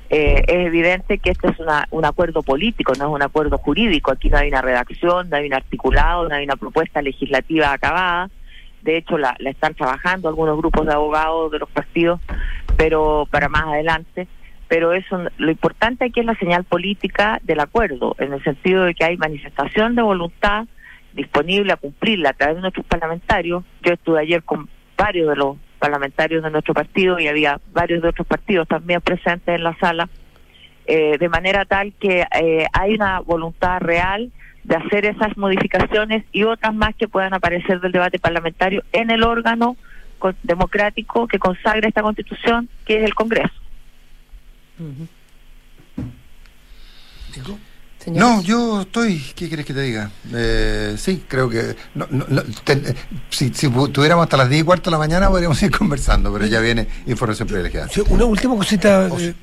[0.09, 1.57] Eh, es evidente que este es
[1.91, 4.11] un acuerdo político, no es un acuerdo jurídico.
[4.11, 8.29] Aquí no hay una redacción, no hay un articulado, no hay una propuesta legislativa acabada.
[8.81, 12.21] De hecho, la, la están trabajando algunos grupos de abogados de los partidos,
[12.77, 14.25] pero para más adelante
[14.69, 14.91] pero
[15.37, 19.17] lo importante aquí es la señal política del acuerdo, en el sentido de que hay
[19.17, 20.67] manifestación de voluntad
[21.13, 23.63] disponible a cumplirla a través de nuestros parlamentarios.
[23.81, 28.09] Yo estuve ayer con varios de los parlamentarios de nuestro partido y había varios de
[28.09, 30.07] otros partidos también presentes en la sala,
[30.85, 34.31] eh, de manera tal que eh, hay una voluntad real
[34.63, 39.23] de hacer esas modificaciones y otras más que puedan aparecer del debate parlamentario en el
[39.23, 39.77] órgano
[40.43, 43.53] democrático que consagra esta constitución, que es el Congreso.
[44.79, 45.03] Mm-hmm.
[48.07, 49.19] No, yo estoy.
[49.35, 50.09] ¿Qué quieres que te diga?
[50.33, 51.75] Eh, sí, creo que.
[51.95, 52.95] No, no, eh,
[53.29, 56.59] si, tuviéramos hasta las 10 y cuarto de la mañana, podríamos ir conversando, pero ya
[56.59, 57.89] viene información privilegiada.
[58.09, 59.33] una última cosita, eh,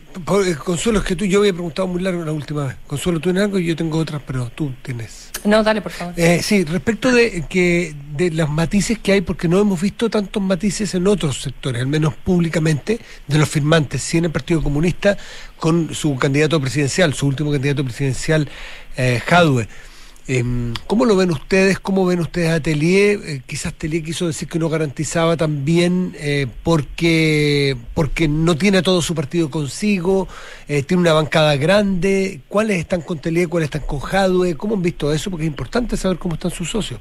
[0.65, 2.77] Consuelo, es que tú, yo había preguntado muy largo la última vez.
[2.87, 5.31] Consuelo, tú tienes algo y yo tengo otras, pero tú tienes.
[5.45, 6.15] No, dale, por favor.
[6.41, 10.95] sí, respecto de que de los matices que hay, porque no hemos visto tantos matices
[10.95, 15.19] en otros sectores, al menos públicamente, de los firmantes, sí en el Partido Comunista,
[15.59, 18.49] con su candidato presidencial, su último candidato presidencial,
[18.97, 19.69] eh, Jadwe.
[20.29, 21.79] Em, ¿Cómo lo ven ustedes?
[21.79, 23.21] ¿Cómo ven ustedes a Telier?
[23.25, 29.03] Eh, quizás Telier quiso decir que no garantizaba también eh, porque, porque no tiene todo
[29.03, 30.27] su partido consigo,
[30.67, 32.41] eh, tiene una bancada grande.
[32.49, 33.49] ¿Cuáles están con Telier?
[33.49, 34.57] ¿Cuáles están con Jadwe?
[34.57, 35.31] ¿Cómo han visto eso?
[35.31, 36.99] Porque es importante saber cómo están sus socios.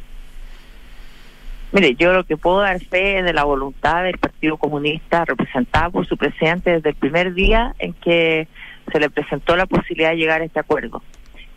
[1.72, 5.89] Mire, yo lo que puedo dar fe es de la voluntad del Partido Comunista representada
[5.89, 8.47] por su presidente desde el primer día en que
[8.91, 11.01] se le presentó la posibilidad de llegar a este acuerdo.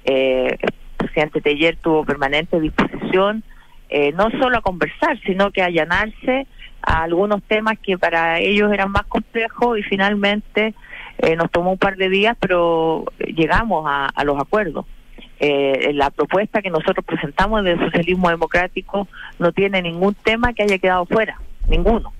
[0.05, 3.45] Eh, el presidente Teller tuvo permanente disposición
[3.91, 6.47] eh, no solo a conversar, sino que a allanarse
[6.83, 10.75] a algunos temas que para ellos eran más complejos y finalmente
[11.19, 14.85] eh, nos tomó un par de días, pero llegamos a, a los acuerdos.
[15.41, 19.09] Eh, la propuesta que nosotros presentamos del socialismo democrático
[19.39, 22.12] no tiene ningún tema que haya quedado fuera, ninguno.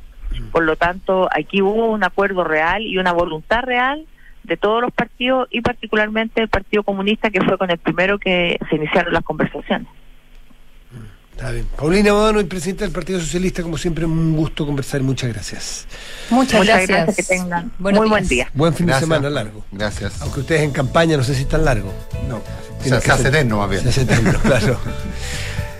[0.53, 4.07] Por lo tanto, aquí hubo un acuerdo real y una voluntad real
[4.45, 8.59] de todos los partidos y particularmente el Partido Comunista que fue con el primero que
[8.69, 9.89] se iniciaron las conversaciones.
[11.39, 11.67] Está bien.
[11.77, 15.03] Paulina Bodano, presidenta del Partido Socialista, como siempre, un gusto conversar.
[15.03, 15.85] Muchas gracias.
[16.31, 16.89] Muchas, Muchas gracias.
[17.07, 18.51] gracias, que tengan Buenos muy buen día.
[18.55, 19.09] Buen fin Gracias.
[19.09, 19.65] de semana largo.
[19.71, 20.15] Gracias.
[20.21, 21.93] Aunque ustedes en campaña, no sé si es tan largo.
[22.29, 22.43] No,
[22.83, 23.83] se, hace ser- eterno más bien.
[23.85, 24.81] Se hace eterno, claro.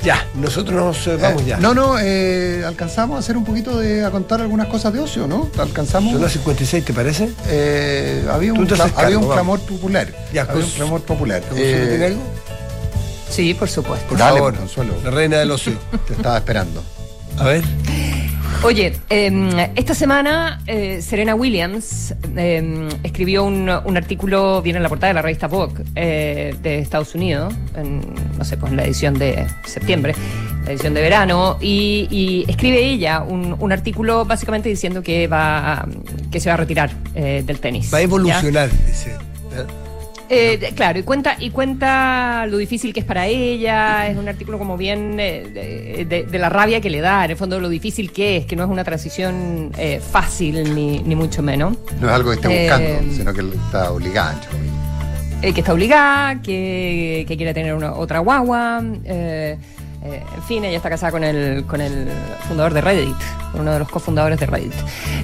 [0.05, 1.57] Ya, nosotros nos eh, vamos ya.
[1.57, 4.05] No, no, eh, alcanzamos a hacer un poquito de.
[4.05, 5.51] a contar algunas cosas de ocio, ¿no?
[5.59, 6.13] Alcanzamos.
[6.13, 7.29] Son las 56, ¿te parece?
[7.49, 8.61] Eh, había un,
[8.95, 10.07] había clamor popular.
[10.33, 11.43] Ya, había un clamor popular.
[11.43, 12.21] ¿Consuelo Eh, tiene algo?
[13.29, 14.07] Sí, por supuesto.
[14.09, 14.95] Por Dale, favor, Consuelo.
[15.05, 15.73] la reina del ocio.
[16.07, 16.83] Te estaba esperando.
[17.39, 17.63] A ver.
[18.65, 24.89] Oye, eh, esta semana eh, Serena Williams eh, escribió un, un artículo, viene en la
[24.89, 28.01] portada de la revista Vogue eh, de Estados Unidos, en,
[28.37, 30.17] no sé, pues en la edición de septiembre,
[30.65, 35.75] la edición de verano, y, y escribe ella un, un artículo básicamente diciendo que va
[35.75, 35.89] a-
[36.33, 37.95] que se va a retirar eh, del tenis.
[37.95, 38.05] Va a ¿ya?
[38.07, 39.13] evolucionar, dice.
[40.31, 44.59] Eh, claro, y cuenta, y cuenta lo difícil que es para ella, es un artículo
[44.59, 48.37] como bien eh, de, la rabia que le da, en el fondo lo difícil que
[48.39, 51.77] es, que no es una transición eh, fácil ni, ni mucho menos.
[52.01, 54.39] No es algo que esté Eh, buscando, sino que está obligada.
[55.41, 58.83] Eh, que está obligada, que, que quiere tener una, otra guagua.
[59.05, 59.57] eh,
[60.05, 62.09] eh, en fin, ella está casada con el, con el
[62.47, 63.17] fundador de Reddit,
[63.55, 64.73] uno de los cofundadores de Reddit.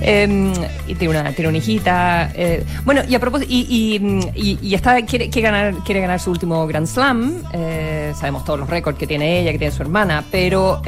[0.01, 0.53] Eh,
[0.87, 2.31] y tiene una, tiene una hijita.
[2.35, 6.67] eh, bueno, y a propósito, y- y está, quiere, quiere ganar, quiere ganar su último
[6.67, 7.43] Grand Slam.
[7.53, 10.83] eh, sabemos todos los récords que tiene ella, que tiene su hermana, pero.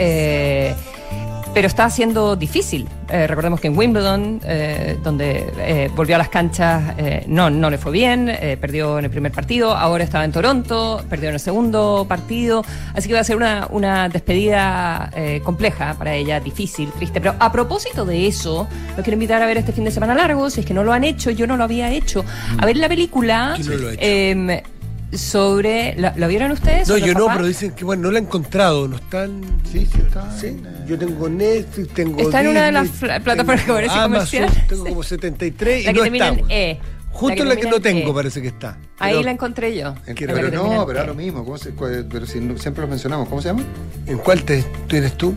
[1.57, 2.87] Pero está siendo difícil.
[3.09, 6.95] Eh, recordemos que en Wimbledon, eh, donde eh, volvió a las canchas,
[7.29, 8.31] no, no le fue bien,
[8.61, 13.09] perdió en el primer partido, ahora estaba en Toronto, perdió en el segundo partido, así
[13.09, 15.11] que va a ser una, una despedida
[15.43, 17.23] compleja para ella, difícil, triste.
[17.23, 20.51] Pero a propósito de eso, lo quiero invitar a ver este fin de semana largo,
[20.51, 22.23] si es que no lo han hecho, yo no lo había hecho,
[22.59, 24.69] a ver la película ¿Quién no lo ha hecho?
[25.13, 25.95] Sobre...
[25.97, 26.89] ¿la, ¿la vieron ustedes?
[26.89, 27.37] No, ¿Sobre yo no, papás?
[27.37, 29.41] pero dicen que bueno, no la he encontrado, no están.
[29.71, 30.31] Sí, sí, está.
[30.37, 32.21] Sí, en, eh, yo tengo Netflix, tengo.
[32.21, 34.67] Está en una de las plataformas tengo que parece Amazon, comercial.
[34.69, 36.29] Tengo como 73 La y que no está.
[36.29, 36.45] en.
[36.51, 36.81] E.
[37.13, 38.15] Justo La la que no en tengo E.
[38.15, 38.79] parece que está.
[38.99, 39.95] Ahí Pero, la encontré yo.
[40.07, 41.03] ¿En En Pero no, en pero E.
[41.03, 41.45] es lo mismo.
[41.45, 43.29] ¿cómo se- pero si no- siempre los mencionamos.
[43.29, 43.63] ¿Cómo se llama?
[44.07, 45.35] ¿En cuál te tienes tú?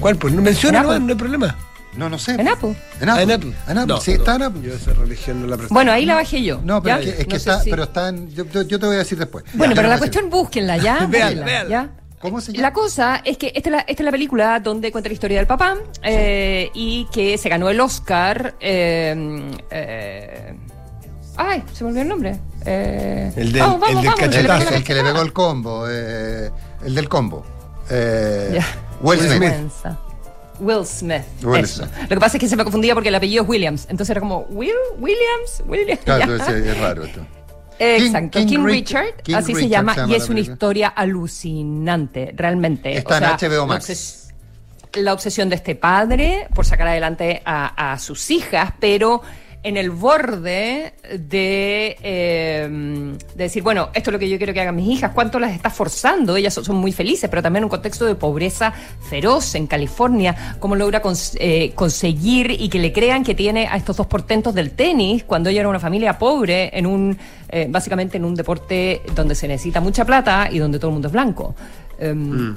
[0.00, 0.16] ¿Cuál?
[0.16, 1.04] Pues no menciona, En no, Apple.
[1.04, 1.56] no hay problema.
[1.96, 2.32] No, no sé.
[2.32, 2.76] En Apple.
[3.00, 3.52] En Apple.
[3.66, 4.62] Ah, en No, sí, no, está en Apple.
[4.62, 5.74] Yo esa religión no la presento.
[5.74, 6.60] Bueno, ahí la bajé yo.
[6.62, 7.02] No, pero ¿ya?
[7.08, 8.98] es que, es que está, si- pero está en, yo, yo- yo te voy a
[8.98, 9.44] decir después.
[9.54, 11.06] Bueno, Ya, pero la cuestión búsquenla ya.
[11.10, 11.68] Véanla.
[11.68, 11.90] ¿ya?
[12.20, 12.62] ¿Cómo se llama?
[12.62, 15.38] La cosa es que esta es la, esta es la película donde cuenta la historia
[15.38, 18.54] del papá eh, y que se ganó el Oscar.
[18.60, 20.54] eh, eh,
[21.36, 22.36] ay, se me olvidó el nombre.
[22.64, 24.14] Eh, El del- vamos, vamos, el del
[24.46, 24.74] cachetazo.
[24.74, 25.86] el que le pegó el combo.
[25.88, 26.50] eh,
[26.84, 27.44] el del combo.
[27.90, 28.60] Eh,
[29.02, 29.52] Will Smith.
[30.60, 31.22] Will Smith.
[31.42, 31.84] Will eso.
[31.84, 32.02] Smith.
[32.02, 33.82] Lo que pasa es que se me confundía porque el apellido es Williams.
[33.90, 34.72] Entonces era como, ¿Will?
[34.98, 35.62] ¿Williams?
[35.66, 36.00] ¿Williams?
[36.04, 37.20] Claro, es, es raro esto.
[37.78, 40.40] Exacto, King- King, King Rich- Richard, King así se llama, se llama y es una
[40.40, 42.96] historia alucinante, realmente.
[42.96, 43.88] Está en HBO Max.
[43.88, 44.22] La, obses-
[45.04, 49.20] la obsesión de este padre por sacar adelante a, a sus hijas, pero
[49.66, 52.68] en el borde de, eh,
[53.34, 55.52] de decir, bueno, esto es lo que yo quiero que hagan mis hijas, cuánto las
[55.52, 58.72] está forzando, ellas son, muy felices, pero también en un contexto de pobreza
[59.10, 63.76] feroz en California, cómo logra cons- eh, conseguir y que le crean que tiene a
[63.76, 68.18] estos dos portentos del tenis cuando ella era una familia pobre, en un eh, básicamente
[68.18, 71.56] en un deporte donde se necesita mucha plata y donde todo el mundo es blanco.
[71.98, 72.54] Em,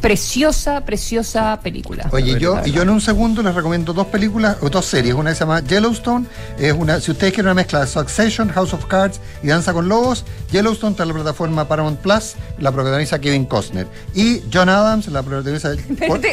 [0.00, 2.08] Preciosa, preciosa película.
[2.12, 5.14] Oye, yo, y yo en un segundo les recomiendo dos películas, o dos series.
[5.14, 6.26] Una que se llama Yellowstone.
[6.58, 9.88] Es una, si ustedes quieren una mezcla de Succession, House of Cards y Danza con
[9.88, 13.86] Lobos, Yellowstone está en la plataforma Paramount Plus, la protagoniza Kevin Costner.
[14.14, 15.72] Y John Adams, la protagoniza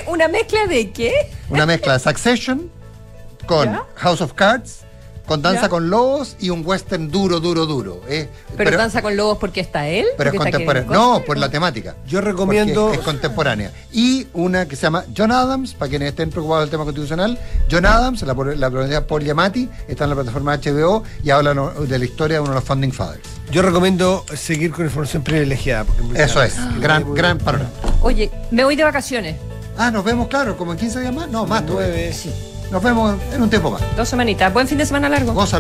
[0.07, 1.31] ¿una mezcla de qué?
[1.49, 2.69] una mezcla de Succession
[3.45, 3.83] con ¿Ya?
[3.95, 4.84] House of Cards,
[5.25, 5.69] con Danza ¿Ya?
[5.69, 8.01] con Lobos y un western duro, duro, duro.
[8.07, 10.05] Eh, Pero, danza con lobos porque está él.
[10.17, 10.37] pero es.
[10.37, 10.87] Costner?
[10.87, 11.95] No, por la temática.
[12.07, 12.85] Yo recomiendo.
[12.85, 13.71] Porque Es contemporánea.
[13.91, 17.39] Y una que se llama John Adams, para quienes estén preocupados del tema constitucional.
[17.69, 21.99] John Adams, la, la pronuncia Paul Giamatti, está en la plataforma HBO y habla de
[21.99, 23.27] la historia de uno de los Founding Fathers.
[23.51, 25.85] Yo recomiendo seguir con información privilegiada.
[25.85, 27.69] porque Eso es, gran, gran panorama.
[28.01, 29.35] Oye, me voy de vacaciones.
[29.77, 31.29] Ah, nos vemos, claro, como en 15 días más.
[31.29, 31.63] No, más.
[31.67, 32.13] Nueve.
[32.71, 33.81] Nos vemos en un tiempo más.
[33.95, 34.53] Dos semanitas.
[34.53, 35.33] Buen fin de semana largo.
[35.33, 35.53] Gózalo.